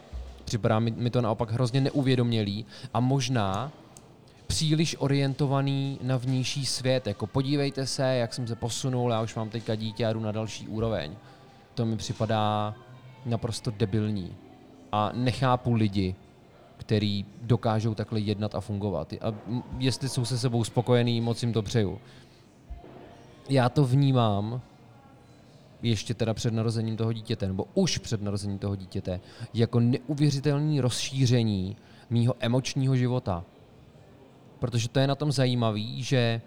[0.45, 3.73] Připadá mi, mi to naopak hrozně neuvědomělý a možná
[4.47, 7.07] příliš orientovaný na vnější svět.
[7.07, 10.33] Jako podívejte se, jak jsem se posunul, já už mám teďka dítě a jdu na
[10.33, 11.17] další úroveň.
[11.75, 12.75] To mi připadá
[13.27, 14.37] naprosto debilní
[14.93, 16.15] a nechápu lidi,
[16.77, 19.13] který dokážou takhle jednat a fungovat.
[19.13, 19.35] A
[19.79, 22.01] jestli jsou se sebou spokojení, moc jim to přeju.
[23.49, 24.61] Já to vnímám
[25.83, 29.21] ještě teda před narozením toho dítěte, nebo už před narozením toho dítěte,
[29.55, 31.77] jako neuvěřitelné rozšíření
[32.11, 33.45] mýho emočního života.
[34.59, 36.41] Protože to je na tom zajímavý, že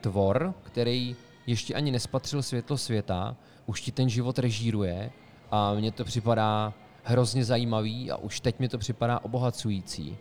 [0.00, 3.36] tvor, který ještě ani nespatřil světlo světa,
[3.66, 5.10] už ti ten život režíruje
[5.50, 6.74] a mně to připadá
[7.06, 10.16] hrozně zajímavý a už teď mi to připadá obohacující.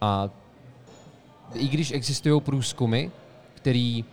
[0.00, 0.30] A
[1.54, 3.06] i když existují průzkumy,
[3.54, 4.04] který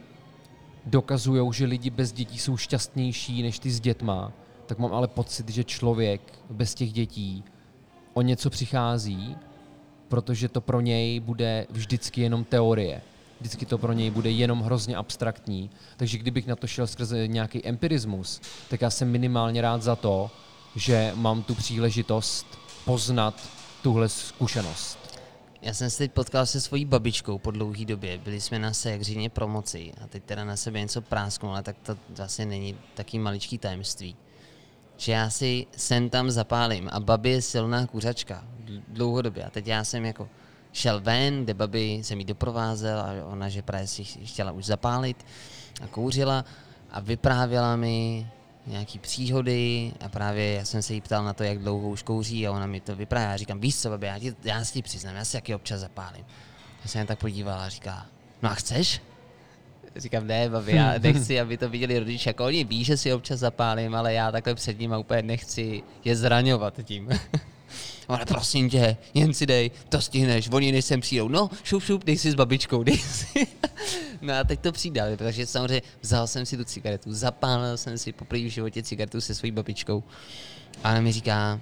[0.86, 4.32] dokazují, že lidi bez dětí jsou šťastnější než ty s dětma,
[4.66, 7.44] tak mám ale pocit, že člověk bez těch dětí
[8.14, 9.36] o něco přichází,
[10.08, 13.02] protože to pro něj bude vždycky jenom teorie
[13.42, 15.70] vždycky to pro něj bude jenom hrozně abstraktní.
[15.98, 20.32] Takže kdybych na to šel skrze nějaký empirismus, tak já jsem minimálně rád za to,
[20.76, 23.50] že mám tu příležitost poznat
[23.82, 24.98] tuhle zkušenost.
[25.62, 28.18] Já jsem se teď potkal se svojí babičkou po dlouhé době.
[28.18, 31.98] Byli jsme na Segřině promoci a teď teda na sebe něco prásknu, ale tak to
[32.10, 34.16] vlastně není taký maličký tajemství.
[34.98, 38.44] Že já si sem tam zapálím a babi je silná kuřačka
[38.88, 39.44] dlouhodobě.
[39.44, 40.30] A teď já jsem jako,
[40.74, 45.26] šel ven, kde babi se mi doprovázel a ona, že právě si chtěla už zapálit
[45.84, 46.46] a kouřila
[46.92, 48.28] a vyprávěla mi
[48.68, 52.48] nějaký příhody a právě já jsem se jí ptal na to, jak dlouho už kouří
[52.48, 53.32] a ona mi to vyprávěla.
[53.32, 55.80] Já říkám, víš co, babi, já, ti, já si ti přiznám, já si jaký občas
[55.80, 56.26] zapálím.
[56.84, 58.06] Já jsem jen tak podívala a říká,
[58.42, 59.02] no a chceš?
[59.96, 63.40] Říkám, ne, babi, já nechci, aby to viděli rodiče, jako oni ví, že si občas
[63.40, 67.10] zapálím, ale já takhle před ním úplně nechci je zraňovat tím.
[68.08, 72.04] ale prosím tě, jen si dej, to stihneš, oni než sem přijdou, no, šup, šup,
[72.04, 73.48] dej si s babičkou, dej si.
[74.22, 78.12] no a teď to přijde, takže samozřejmě vzal jsem si tu cigaretu, zapálil jsem si
[78.12, 80.04] poprvé v životě cigaretu se svojí babičkou.
[80.84, 81.62] A ona mi říká,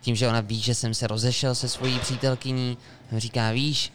[0.00, 2.78] tím, že ona ví, že jsem se rozešel se svojí přítelkyní,
[3.16, 3.92] říká, víš,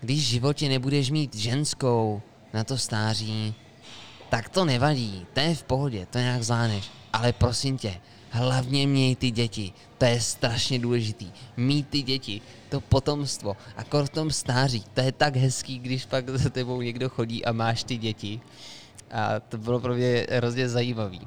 [0.00, 3.54] když v životě nebudeš mít ženskou na to stáří,
[4.28, 6.90] tak to nevadí, to je v pohodě, to nějak zvládneš.
[7.12, 8.00] Ale prosím tě,
[8.34, 9.72] hlavně měj ty děti.
[9.98, 11.30] To je strašně důležitý.
[11.56, 13.56] Mít ty děti, to potomstvo.
[13.76, 17.52] A v tom stáří, to je tak hezký, když pak za tebou někdo chodí a
[17.52, 18.40] máš ty děti.
[19.10, 21.20] A to bylo pro mě hrozně zajímavý.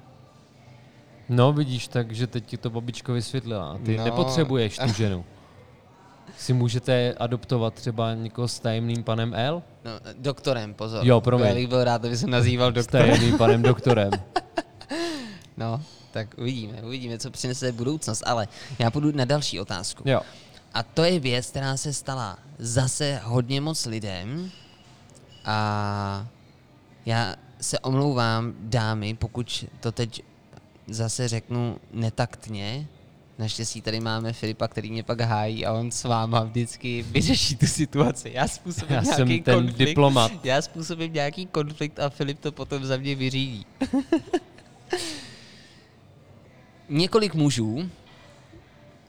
[1.29, 3.79] No vidíš, takže teď ti to babičko vysvětlila.
[3.85, 4.03] Ty no.
[4.03, 5.25] nepotřebuješ tu ženu.
[6.37, 9.63] Si můžete adoptovat třeba někoho s tajemným panem L?
[9.85, 11.05] No, doktorem, pozor.
[11.07, 11.47] Jo, promiň.
[11.47, 13.07] Já bych byl rád, aby se nazýval doktorem.
[13.07, 14.11] S tajemným panem doktorem.
[15.57, 15.81] no,
[16.17, 18.23] tak uvidíme, uvidíme, co přinese budoucnost.
[18.25, 18.47] Ale
[18.79, 20.03] já půjdu na další otázku.
[20.05, 20.21] Jo.
[20.73, 24.51] A to je věc, která se stala zase hodně moc lidem.
[25.45, 26.27] A
[27.05, 30.21] já se omlouvám, dámy, pokud to teď
[30.87, 32.87] zase řeknu netaktně.
[33.37, 37.67] Naštěstí tady máme Filipa, který mě pak hájí a on s váma vždycky vyřeší tu
[37.67, 38.31] situaci.
[38.33, 39.77] Já způsobím já nějaký jsem ten konflikt.
[39.77, 40.31] diplomat.
[40.43, 43.65] Já způsobím nějaký konflikt a Filip to potom za mě vyřídí.
[46.89, 47.89] Několik mužů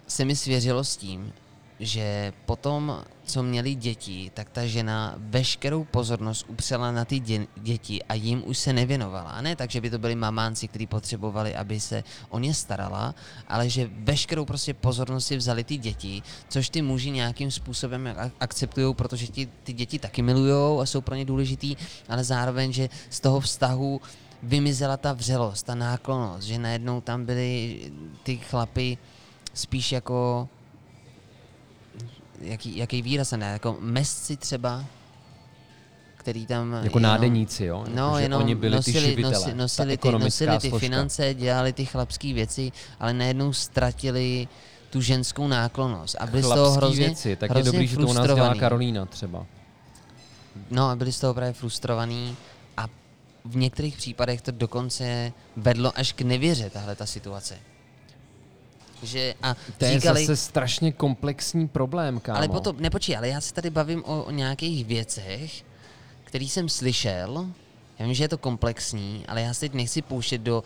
[0.07, 1.33] se mi svěřilo s tím,
[1.81, 8.03] že potom, co měli děti, tak ta žena veškerou pozornost upřela na ty dě- děti
[8.03, 9.31] a jim už se nevěnovala.
[9.31, 13.15] A ne tak, že by to byli mamánci, kteří potřebovali, aby se o ně starala,
[13.49, 18.95] ale že veškerou prostě pozornost si vzali ty děti, což ty muži nějakým způsobem akceptují,
[18.95, 21.77] protože ti, ty děti taky milují a jsou pro ně důležitý,
[22.09, 24.01] ale zároveň, že z toho vztahu
[24.43, 27.81] vymizela ta vřelost, ta náklonost, že najednou tam byly
[28.23, 28.99] ty chlapy
[29.55, 30.49] spíš jako
[32.41, 34.85] jaký, jaký výraz ne, jako mesci třeba,
[36.17, 36.73] který tam...
[36.73, 37.85] Jako jenom- nádeníci, jo?
[37.95, 40.69] No, Jako, že jenom oni byli nosili, ty živitele, nosi, ta nosili, ty, nosili ty
[40.69, 40.79] složka.
[40.87, 44.49] finance, dělali ty chlapské věci, ale najednou ztratili
[44.91, 46.17] tu ženskou náklonost.
[46.21, 48.27] A byli z toho Chlapský hrozně, věci, tak je hrozně dobrý, že to u nás
[48.27, 48.55] dělá.
[48.55, 49.47] Karolína třeba.
[50.71, 52.58] No a byli z toho právě frustrovaný a
[53.49, 57.59] v některých případech to dokonce vedlo až k nevěře, tahle ta situace.
[59.03, 62.39] Že a To je říkali, zase strašně komplexní problém, kámo.
[62.39, 65.65] ale potom, nepočí, ale já se tady bavím o, o nějakých věcech,
[66.25, 67.47] který jsem slyšel.
[67.99, 70.65] Já vím, že je to komplexní, ale já se teď nechci pouštět do,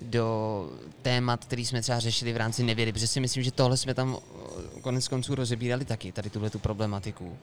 [0.00, 0.68] do
[1.02, 4.18] témat, který jsme třeba řešili v rámci nevěry, protože si myslím, že tohle jsme tam
[4.80, 7.36] konec konců rozebírali taky, tady tuhle tu problematiku.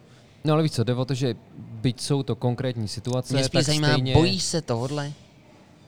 [0.43, 3.51] No ale víš co, jde o to, že byť jsou to konkrétní situace, Mě spíš
[3.57, 5.11] tak zajímá, stejně bojíš se tohodle?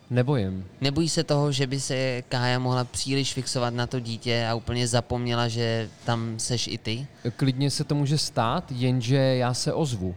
[0.10, 0.66] nebojím.
[0.82, 4.88] Nebojí se toho, že by se Kája mohla příliš fixovat na to dítě a úplně
[4.88, 7.08] zapomněla, že tam seš i ty?
[7.36, 10.16] Klidně se to může stát, jenže já se ozvu.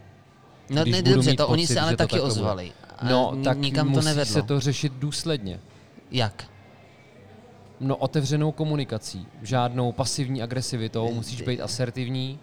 [0.71, 2.23] No ne, dobře, to oni pocit, se ale to taky bude.
[2.23, 2.73] ozvali.
[2.99, 4.33] A No, ni- tak nikam to musí nevedlo.
[4.33, 5.61] se to řešit důsledně.
[6.11, 6.45] Jak?
[7.81, 12.39] No otevřenou komunikací, žádnou pasivní agresivitou, musíš být asertivní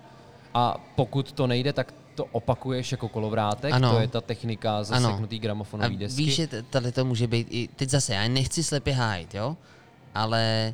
[0.53, 3.91] a pokud to nejde, tak to opakuješ jako kolovrátek, Ano.
[3.91, 6.23] to je ta technika zaseknutý gramofonový desky.
[6.23, 9.57] víš, že tady to může být i, teď zase, já nechci slepě hájit, jo?
[10.15, 10.73] Ale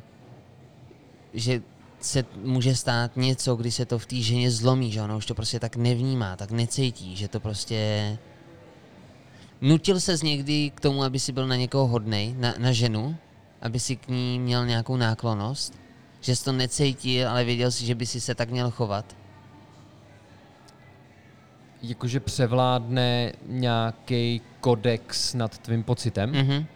[1.34, 1.62] že
[2.00, 5.34] se může stát něco, kdy se to v té ženě zlomí, že ona už to
[5.34, 8.18] prostě tak nevnímá, tak necítí, že to prostě...
[9.60, 13.16] Nutil ses někdy k tomu, aby si byl na někoho hodnej, na, na ženu,
[13.62, 15.74] aby si k ní měl nějakou náklonost,
[16.20, 19.16] že jsi to necítil, ale věděl si, že by si se tak měl chovat.
[21.82, 26.32] Jakože převládne nějaký kodex nad tvým pocitem?
[26.32, 26.66] Mhm.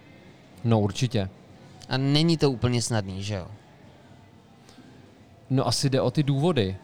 [0.65, 1.31] No určitě.
[1.89, 3.49] A není to úplně snadný, že jo?
[5.51, 6.77] No asi jde o ty důvody.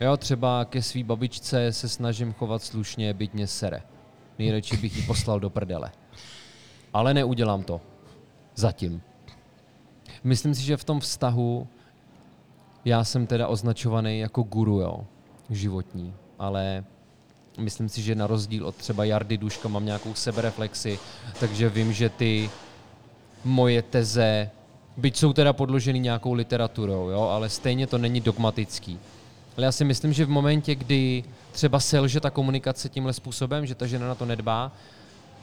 [0.00, 3.82] Jo, třeba ke svý babičce se snažím chovat slušně, byť mě sere.
[4.38, 5.92] Nejradši bych ji poslal do prdele.
[6.92, 7.80] Ale neudělám to.
[8.54, 9.02] Zatím.
[10.24, 11.68] Myslím si, že v tom vztahu
[12.84, 15.06] já jsem teda označovaný jako guru, jo,
[15.50, 16.84] životní, ale
[17.58, 20.98] myslím si, že na rozdíl od třeba Jardy Duška mám nějakou sebereflexi,
[21.40, 22.50] takže vím, že ty
[23.44, 24.50] moje teze,
[24.96, 28.98] byť jsou teda podloženy nějakou literaturou, jo, ale stejně to není dogmatický.
[29.56, 33.74] Ale já si myslím, že v momentě, kdy třeba selže ta komunikace tímhle způsobem, že
[33.74, 34.72] ta žena na to nedbá,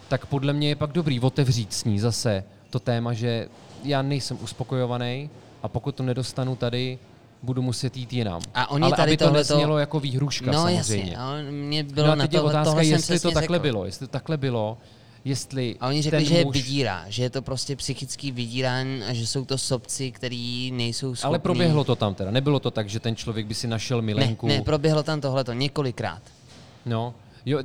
[0.07, 3.47] tak podle mě je pak dobrý otevřít s ní zase to téma, že
[3.83, 5.29] já nejsem uspokojovaný
[5.63, 6.99] a pokud to nedostanu tady,
[7.45, 8.41] budu muset jít jinam.
[8.53, 10.77] A oni Ale tady aby to nesmělo jako výhruška no samozřejmě.
[10.77, 13.31] jasně, ale mě bylo no a na teď je tohle, otázka, tohle jsem jestli to
[13.31, 13.61] takhle řekl.
[13.63, 13.85] bylo.
[13.85, 14.77] Jestli to takhle bylo,
[15.25, 19.03] jestli A oni řekli, ten že je muž, vydírá, že je to prostě psychický vydírání
[19.03, 21.27] a že jsou to sobci, který nejsou schopní...
[21.27, 22.31] Ale proběhlo to tam teda.
[22.31, 24.47] Nebylo to tak, že ten člověk by si našel Ne, milenku.
[24.47, 26.21] ne, proběhlo tam tohleto několikrát.
[26.85, 27.13] No,
[27.45, 27.59] jo,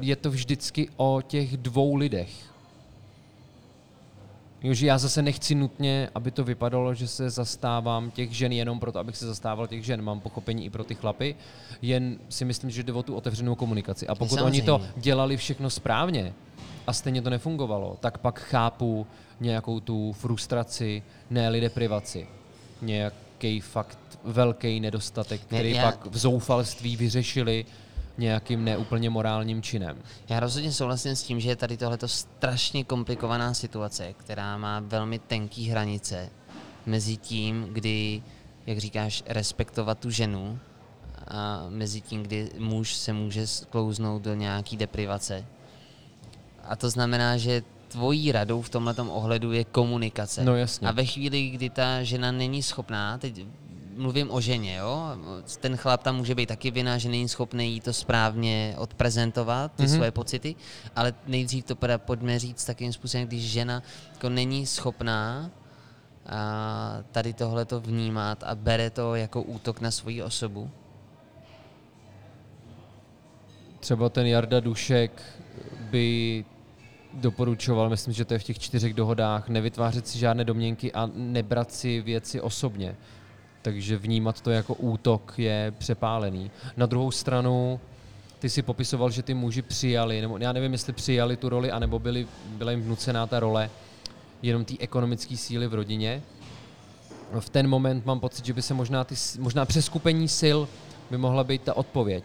[0.00, 2.30] je to vždycky o těch dvou lidech.
[4.62, 8.80] Jo, že já zase nechci nutně, aby to vypadalo, že se zastávám těch žen jenom
[8.80, 10.02] proto, abych se zastával těch žen.
[10.02, 11.34] Mám pochopení i pro ty chlapy,
[11.82, 14.06] jen si myslím, že jde o tu otevřenou komunikaci.
[14.06, 15.02] A pokud oni to Samozřejmě.
[15.02, 16.32] dělali všechno správně
[16.86, 19.06] a stejně to nefungovalo, tak pak chápu
[19.40, 22.26] nějakou tu frustraci, ne deprivaci.
[22.82, 27.64] Nějaký fakt velký nedostatek, Ne, který já- pak v zoufalství vyřešili
[28.20, 29.98] nějakým neúplně morálním činem.
[30.28, 35.18] Já rozhodně souhlasím s tím, že je tady tohleto strašně komplikovaná situace, která má velmi
[35.18, 36.30] tenký hranice
[36.86, 38.22] mezi tím, kdy,
[38.66, 40.58] jak říkáš, respektovat tu ženu
[41.28, 45.44] a mezi tím, kdy muž se může sklouznout do nějaký deprivace.
[46.64, 50.44] A to znamená, že tvojí radou v tomhle ohledu je komunikace.
[50.44, 50.88] No jasně.
[50.88, 53.44] A ve chvíli, kdy ta žena není schopná, teď
[53.96, 55.02] mluvím o ženě, jo?
[55.60, 59.82] Ten chlap tam může být taky vina, že není schopný jí to správně odprezentovat, ty
[59.82, 59.90] Mhm.
[59.92, 59.96] mm-hmm.
[59.96, 60.54] svoje pocity,
[60.96, 63.82] ale nejdřív to teda pojďme říct takým způsobem, když žena
[64.12, 65.50] jako není schopná
[66.26, 70.70] a tady tohle to vnímat a bere to jako útok na svoji osobu.
[73.80, 75.22] Třeba ten Jarda Dušek
[75.90, 76.44] by
[77.12, 81.72] doporučoval, myslím, že to je v těch čtyřech dohodách, nevytvářet si žádné domněnky a nebrat
[81.72, 82.96] si věci osobně.
[83.62, 86.50] Takže vnímat to jako útok je přepálený.
[86.76, 87.80] Na druhou stranu,
[88.38, 91.98] ty si popisoval, že ty muži přijali, nebo já nevím, jestli přijali tu roli, anebo
[91.98, 93.70] byli, byla jim vnucená ta role
[94.42, 96.22] jenom té ekonomické síly v rodině.
[97.40, 100.58] V ten moment mám pocit, že by se možná, ty, možná přeskupení sil
[101.10, 102.24] by mohla být ta odpověď.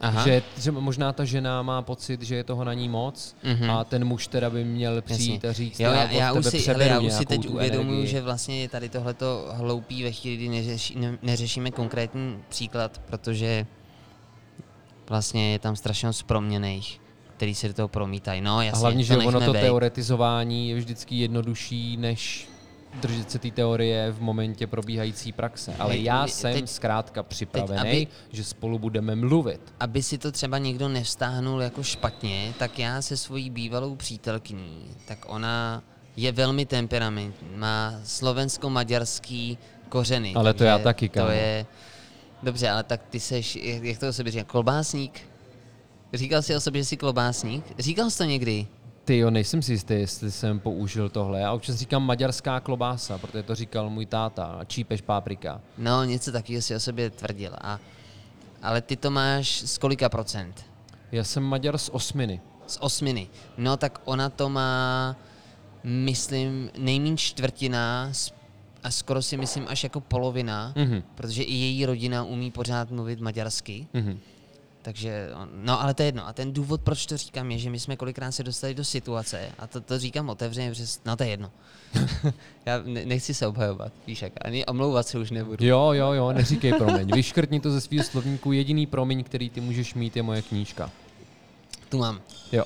[0.00, 0.24] Aha.
[0.24, 3.70] Že, že možná ta žena má pocit, že je toho na ní moc Mhm.
[3.70, 5.48] a ten muž teda by měl přijít Jasně.
[5.48, 8.22] a říct, jo, já, já, už tebe si, hele, já už si teď uvědomuji, že
[8.22, 13.66] vlastně je tady tohleto hloupý ve chvíli, kdy neřeší, ne, neřešíme konkrétní příklad, protože
[15.08, 17.00] vlastně je tam strašně moc proměných,
[17.36, 18.40] který se do toho promítají.
[18.40, 19.64] No, jasně, A hlavně, to že ono to bejt.
[19.64, 22.48] teoretizování je vždycky jednodušší, než
[22.94, 25.74] držet se té teorie v momentě probíhající praxe.
[25.78, 29.60] Ale Hej, já jsem teď- zkrátka připravený, aby- že spolu budeme mluvit.
[29.80, 35.18] aby si to třeba někdo nevstáhnul jako špatně, tak já se svojí bývalou přítelkyní, tak
[35.28, 35.82] ona
[36.16, 39.58] je velmi temperamentní, má slovensko-maďarský
[39.88, 40.34] kořeny.
[40.34, 41.30] Ale to já taky, To kámo.
[41.30, 41.66] je...
[42.42, 45.20] Dobře, ale tak ty seš, jak to o sobě říká, klobásník?
[46.14, 47.64] Říkal jsi o sobě, že jsi klobásník?
[47.78, 48.66] Říkal jsi to někdy?
[49.08, 51.40] Ty jo, nejsem si jistý, jestli jsem použil tohle.
[51.40, 54.60] Já občas říkám maďarská klobása, protože to říkal můj táta.
[54.66, 55.60] Čípeš páprika.
[55.78, 57.52] No, něco takového si o sobě tvrdil.
[57.60, 57.78] A,
[58.62, 60.66] ale ty to máš z kolika procent?
[61.12, 62.40] Já jsem Maďar z osminy.
[62.66, 63.28] Z osminy.
[63.58, 65.16] No tak ona to má,
[65.84, 68.12] myslím, nejméně čtvrtina
[68.82, 71.02] a skoro si myslím až jako polovina, Mhm.
[71.14, 73.86] protože i její rodina umí pořád mluvit maďarsky.
[73.94, 74.18] Mhm.
[74.88, 76.28] Takže, no ale to je jedno.
[76.28, 79.52] A ten důvod, proč to říkám, je, že my jsme kolikrát se dostali do situace,
[79.58, 81.50] a to, to říkám otevřeně, protože, no to je jedno.
[82.66, 85.66] Já ne, nechci se obhajovat, víš jak, ani omlouvat se už nebudu.
[85.66, 87.10] Jo, jo, jo, neříkej promiň.
[87.14, 88.52] Vyškrtni to ze svého slovníku.
[88.52, 90.90] Jediný promiň, který ty můžeš mít, je moje knížka.
[91.88, 92.20] Tu mám.
[92.52, 92.64] Jo.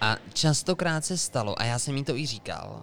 [0.00, 2.82] A častokrát se stalo, a já jsem jí to i říkal,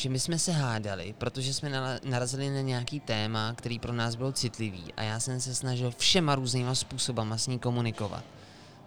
[0.00, 4.32] že my jsme se hádali, protože jsme narazili na nějaký téma, který pro nás byl
[4.32, 8.24] citlivý a já jsem se snažil všema různýma způsobama s ní komunikovat.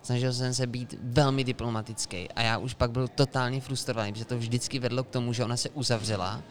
[0.03, 4.38] Snažil jsem se být velmi diplomatický a já už pak byl totálně frustrovaný, protože to
[4.38, 6.41] vždycky vedlo k tomu, že ona se uzavřela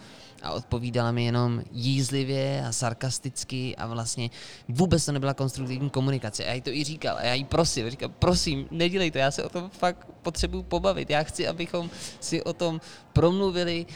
[0.42, 4.30] a odpovídala mi jenom jízlivě a sarkasticky a vlastně
[4.68, 6.44] vůbec to nebyla konstruktivní komunikace.
[6.44, 9.30] A já jí to i říkal a já jí prosil, říkal, prosím, nedělej to, já
[9.30, 11.10] se o tom fakt potřebuju pobavit.
[11.10, 11.90] Já chci, abychom
[12.20, 12.80] si o tom
[13.12, 13.86] promluvili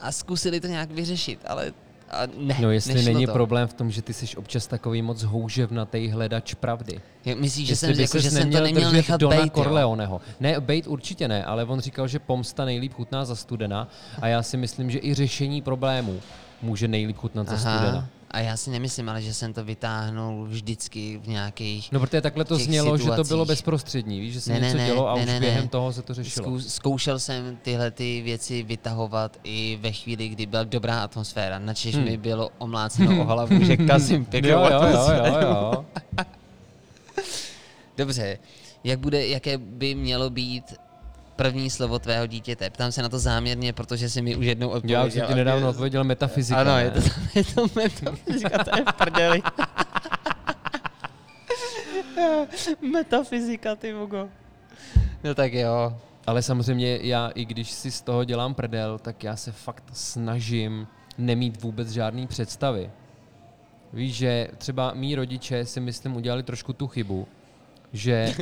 [0.00, 1.72] a zkusili to nějak vyřešit, ale
[2.10, 3.32] a ne, No jestli není to.
[3.32, 7.00] problém v tom, že ty jsi občas takový moc houževnatý hledač pravdy.
[7.24, 9.62] Jo, Myslíš, že jsem, jako, že jsem to neměl nechat Dona bejt, jo?
[9.62, 10.20] Corleoneho.
[10.40, 13.88] Ne, bejt určitě ne, ale on říkal, že pomsta nejlíp chutná za studena
[14.20, 16.20] a já si myslím, že i řešení problémů
[16.62, 18.08] může nejlíp chutnat za studena.
[18.30, 21.92] A já si nemyslím, ale že jsem to vytáhnul vždycky v nějakých...
[21.92, 23.46] No protože takhle to znělo, že to bylo situacích.
[23.48, 25.68] bezprostřední, víš, že se Ne, něco ne, dělo a ne, už ne, během ne.
[25.68, 26.44] toho se to řešilo.
[26.46, 31.58] Zkou, zkoušel jsem tyhle ty věci vytahovat i ve chvíli, kdy byla dobrá atmosféra.
[31.58, 32.04] Načež Hmm.
[32.04, 35.26] mi bylo omláceno o hlavu, že kazím pěknou Jo, jo, jo, atmosféru.
[35.26, 35.84] jo, jo.
[37.98, 38.38] Dobře,
[38.84, 40.74] jak bude, jaké by mělo být
[41.36, 42.70] první slovo tvého dítěte?
[42.70, 45.00] Ptám se na to záměrně, protože si mi už jednou odpověděl.
[45.00, 46.60] Já už jsem ti nedávno odpověděl metafyzika.
[46.60, 46.82] Ano, ne?
[46.82, 47.00] je to,
[47.34, 49.42] je to metafyzika, to je v prdeli.
[52.92, 54.28] metafyzika, ty vogo.
[55.24, 55.96] No tak jo.
[56.26, 60.86] Ale samozřejmě já, i když si z toho dělám prdel, tak já se fakt snažím
[61.18, 62.90] nemít vůbec žádný představy.
[63.92, 67.28] Víš, že třeba mý rodiče si myslím udělali trošku tu chybu,
[67.92, 68.34] že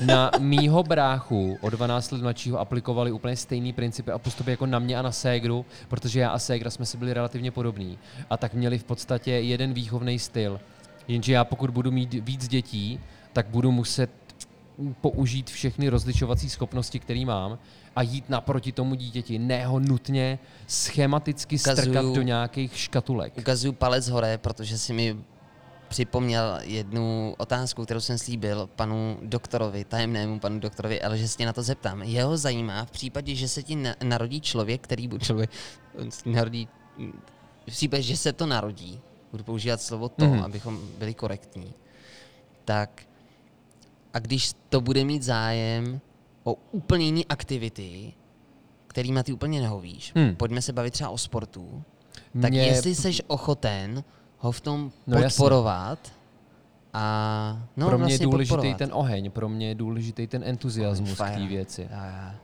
[0.00, 4.78] na mýho bráchu o 12 let mladšího aplikovali úplně stejný principy a postupy jako na
[4.78, 7.98] mě a na ségru, protože já a ségra jsme si byli relativně podobní.
[8.30, 10.60] A tak měli v podstatě jeden výchovný styl.
[11.08, 13.00] Jenže já pokud budu mít víc dětí,
[13.32, 14.10] tak budu muset
[15.00, 17.58] použít všechny rozlišovací schopnosti, které mám
[17.96, 23.38] a jít naproti tomu dítěti, ne ho nutně schematicky strkat Ukazuju- do nějakých škatulek.
[23.38, 25.16] Ukazuju palec hore, protože si mi
[25.90, 31.52] připomněl jednu otázku, kterou jsem slíbil panu doktorovi, tajemnému panu doktorovi, ale že se na
[31.52, 32.02] to zeptám.
[32.02, 35.50] Jeho zajímá v případě, že se ti na- narodí člověk, který bude člověk,
[36.26, 36.68] narodí,
[37.66, 40.42] v případě, že se to narodí, budu používat slovo to, mm.
[40.42, 41.74] abychom byli korektní,
[42.64, 43.02] tak
[44.14, 46.00] a když to bude mít zájem
[46.44, 48.12] o úplně jiné aktivity,
[48.86, 50.36] kterýma ty úplně nehovíš, Hmm.
[50.36, 51.82] pojďme se bavit třeba o sportu,
[52.42, 54.04] tak Mě- jestli jsi ochoten
[54.40, 55.36] ho v tom No jasně.
[55.36, 56.12] podporovat
[56.92, 58.78] a no, pro mě vlastně je důležitý podporovat.
[58.78, 61.88] ten oheň, pro mě je důležitý ten entuziasmus k té věci.
[61.90, 62.34] Já, já.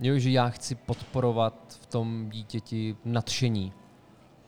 [0.00, 3.72] Jo, že já chci podporovat v tom dítěti nadšení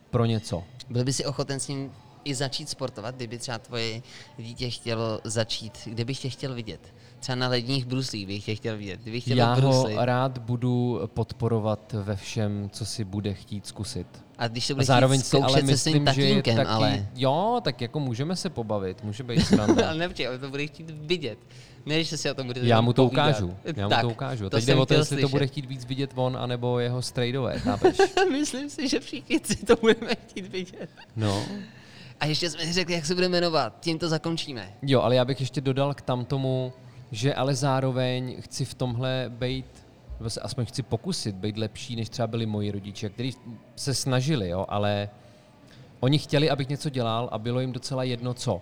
[0.09, 0.63] pro něco.
[0.89, 1.91] Byl by si ochoten s ním
[2.23, 4.01] i začít sportovat, kdyby třeba tvoje
[4.37, 6.93] dítě chtělo začít, kde bych tě chtěl vidět?
[7.19, 8.99] Třeba na ledních bruslích bych tě chtěl vidět.
[9.01, 9.97] Kdybych chtěl Já ho bruslit.
[9.99, 14.07] rád budu podporovat ve všem, co si bude chtít zkusit.
[14.37, 16.29] A když to A bude zároveň chtít si ale zkoušet se svým myslím, že je
[16.29, 17.07] tatínkem, taky, ale...
[17.15, 19.89] jo, tak jako můžeme se pobavit, může být sranda.
[19.89, 21.39] ale nepřijde, ale to bude chtít vidět.
[21.85, 23.29] Ne, že si o tom bude Já mu to povídat.
[23.29, 23.55] ukážu.
[23.75, 24.43] Já mu tak, to ukážu.
[24.43, 27.59] to Teď jde o to, jestli to bude chtít víc vidět on, anebo jeho strejdové,
[27.59, 27.97] chápeš?
[28.31, 30.89] Myslím si, že všichni si to budeme chtít vidět.
[31.15, 31.43] No.
[32.19, 33.77] A ještě jsme neřekli, jak se bude jmenovat.
[33.79, 34.73] Tím to zakončíme.
[34.81, 36.73] Jo, ale já bych ještě dodal k tamtomu,
[37.11, 39.87] že ale zároveň chci v tomhle být,
[40.19, 43.33] nebo se aspoň chci pokusit být lepší, než třeba byli moji rodiče, kteří
[43.75, 45.09] se snažili, jo, ale
[45.99, 48.61] oni chtěli, abych něco dělal a bylo jim docela jedno co.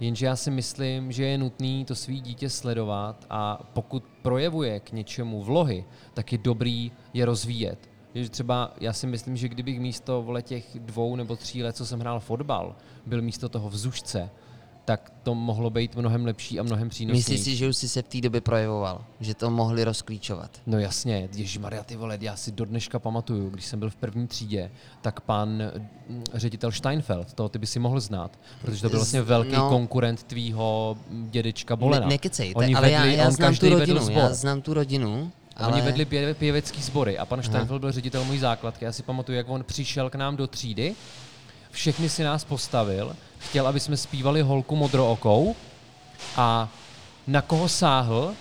[0.00, 4.92] Jenže já si myslím, že je nutný to svý dítě sledovat a pokud projevuje k
[4.92, 5.84] něčemu vlohy,
[6.14, 7.78] tak je dobrý je rozvíjet.
[8.14, 11.86] Že třeba já si myslím, že kdybych místo vole těch dvou nebo tří let, co
[11.86, 12.76] jsem hrál fotbal,
[13.06, 14.30] byl místo toho v Zušce,
[14.86, 17.32] tak to mohlo být mnohem lepší a mnohem přínosnější.
[17.32, 19.04] Myslíš si, že už jsi se v té době projevoval?
[19.20, 20.50] Že to mohli rozklíčovat?
[20.66, 21.28] No jasně,
[21.58, 24.70] Maria, ty vole, já si do dneška pamatuju, když jsem byl v první třídě,
[25.02, 25.62] tak pan
[26.08, 29.68] mm, ředitel Steinfeld, to ty by si mohl znát, protože to byl vlastně velký no,
[29.68, 32.06] konkurent tvýho dědečka Bolena.
[32.06, 35.72] Ne, nekecej, Oni ale vedli, já, já znám tu rodinu, já znám tu rodinu, ale...
[35.72, 38.84] Oni vedli pě, pěvecký sbory a pan Steinfeld byl ředitel mojí základky.
[38.84, 40.94] Já si pamatuju, jak on přišel k nám do třídy,
[41.76, 45.56] všechny si nás postavil, chtěl, aby jsme zpívali holku modrookou
[46.36, 46.68] a
[47.26, 48.32] na koho sáhl,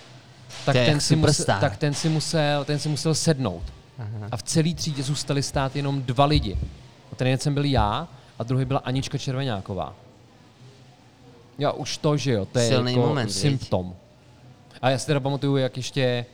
[0.66, 3.64] tak ten, si musel, tak ten si musel, ten si musel sednout.
[4.00, 4.28] Aha.
[4.32, 6.58] A v celé třídě zůstali stát jenom dva lidi.
[7.12, 8.08] A ten jeden jsem byl já
[8.40, 9.94] a druhý byla Anička Červenáková.
[11.58, 13.88] Já už to, že jo, to je Silný jako moment, symptom.
[13.88, 14.80] Viď?
[14.82, 16.26] A já si teda pamatuju, jak ještě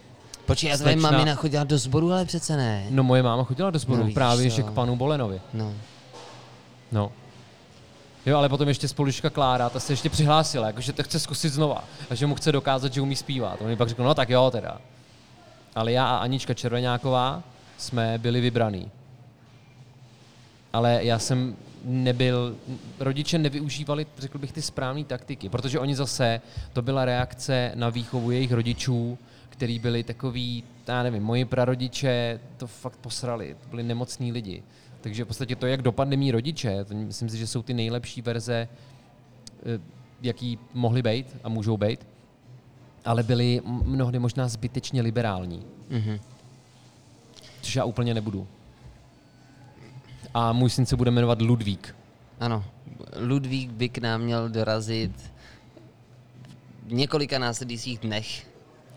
[0.46, 2.86] Počkej, já tvoje mamina chodila do sboru, ale přece ne.
[2.90, 5.42] No moje máma chodila do sboru, no, právě že k panu Bolenovi.
[5.54, 5.74] No.
[6.92, 7.12] No.
[8.26, 11.84] Jo, ale potom ještě spolužka Klára, ta se ještě přihlásila, jakože to chce zkusit znova.
[12.10, 13.62] A že mu chce dokázat, že umí zpívat.
[13.62, 14.82] On mi pak řekl, no tak jo teda.
[15.76, 17.44] Ale já a Anička Červenáková
[17.78, 18.92] jsme byli vybraný.
[20.74, 22.56] Ale já jsem nebyl,
[23.00, 26.42] rodiče nevyužívali, řekl bych, ty správné taktiky, protože oni zase,
[26.74, 29.18] to byla reakce na výchovu jejich rodičů,
[29.50, 34.64] který byli takový, já nevím, moji prarodiče to fakt posrali, byli nemocní lidi.
[35.02, 38.22] Takže v podstatě to, jak dopadne mý rodiče, to myslím si, že jsou ty nejlepší
[38.22, 38.68] verze,
[39.66, 39.80] eh,
[40.22, 42.08] jaký mohly být a můžou být,
[43.06, 45.66] ale byly mnohdy možná zbytečně liberální.
[45.92, 46.20] Mm-hmm.
[47.62, 48.48] Což já úplně nebudu.
[50.34, 51.96] A můj syn se bude jmenovat Ludvík.
[52.40, 52.66] Ano,
[53.20, 55.32] Ludvík by k nám měl dorazit
[56.86, 58.48] v několika následujících dnech.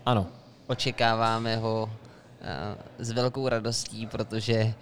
[0.05, 0.27] Ano.
[0.67, 1.89] Očekáváme ho
[2.41, 4.73] eh, s velkou radostí, protože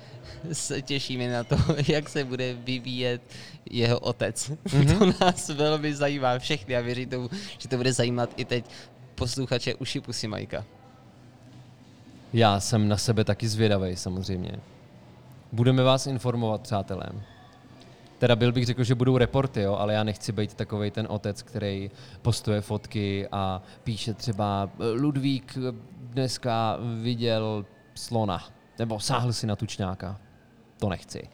[0.54, 1.56] se těšíme na to,
[1.88, 3.22] jak se bude vyvíjet
[3.70, 4.52] jeho otec.
[4.52, 4.98] Mm-hmm.
[5.18, 8.66] To nás velmi zajímá všechny a věřím tomu, že to bude zajímat i teď
[9.16, 10.66] posluchače Uši Pusy Majka.
[12.34, 14.60] Já jsem na sebe taky zvědavý samozřejmě.
[15.52, 17.06] Budeme vás informovat, přátelé.
[18.20, 21.44] Teda byl bych řekl, že budou reporty, jo, ale já nechci být takový ten otec,
[21.44, 21.92] který
[22.22, 25.58] postuje fotky a píše třeba Ludvík
[26.00, 27.66] dneska viděl
[27.96, 28.44] slona,
[28.80, 30.20] nebo sáhl si na tučňáka
[30.84, 31.30] to nechci.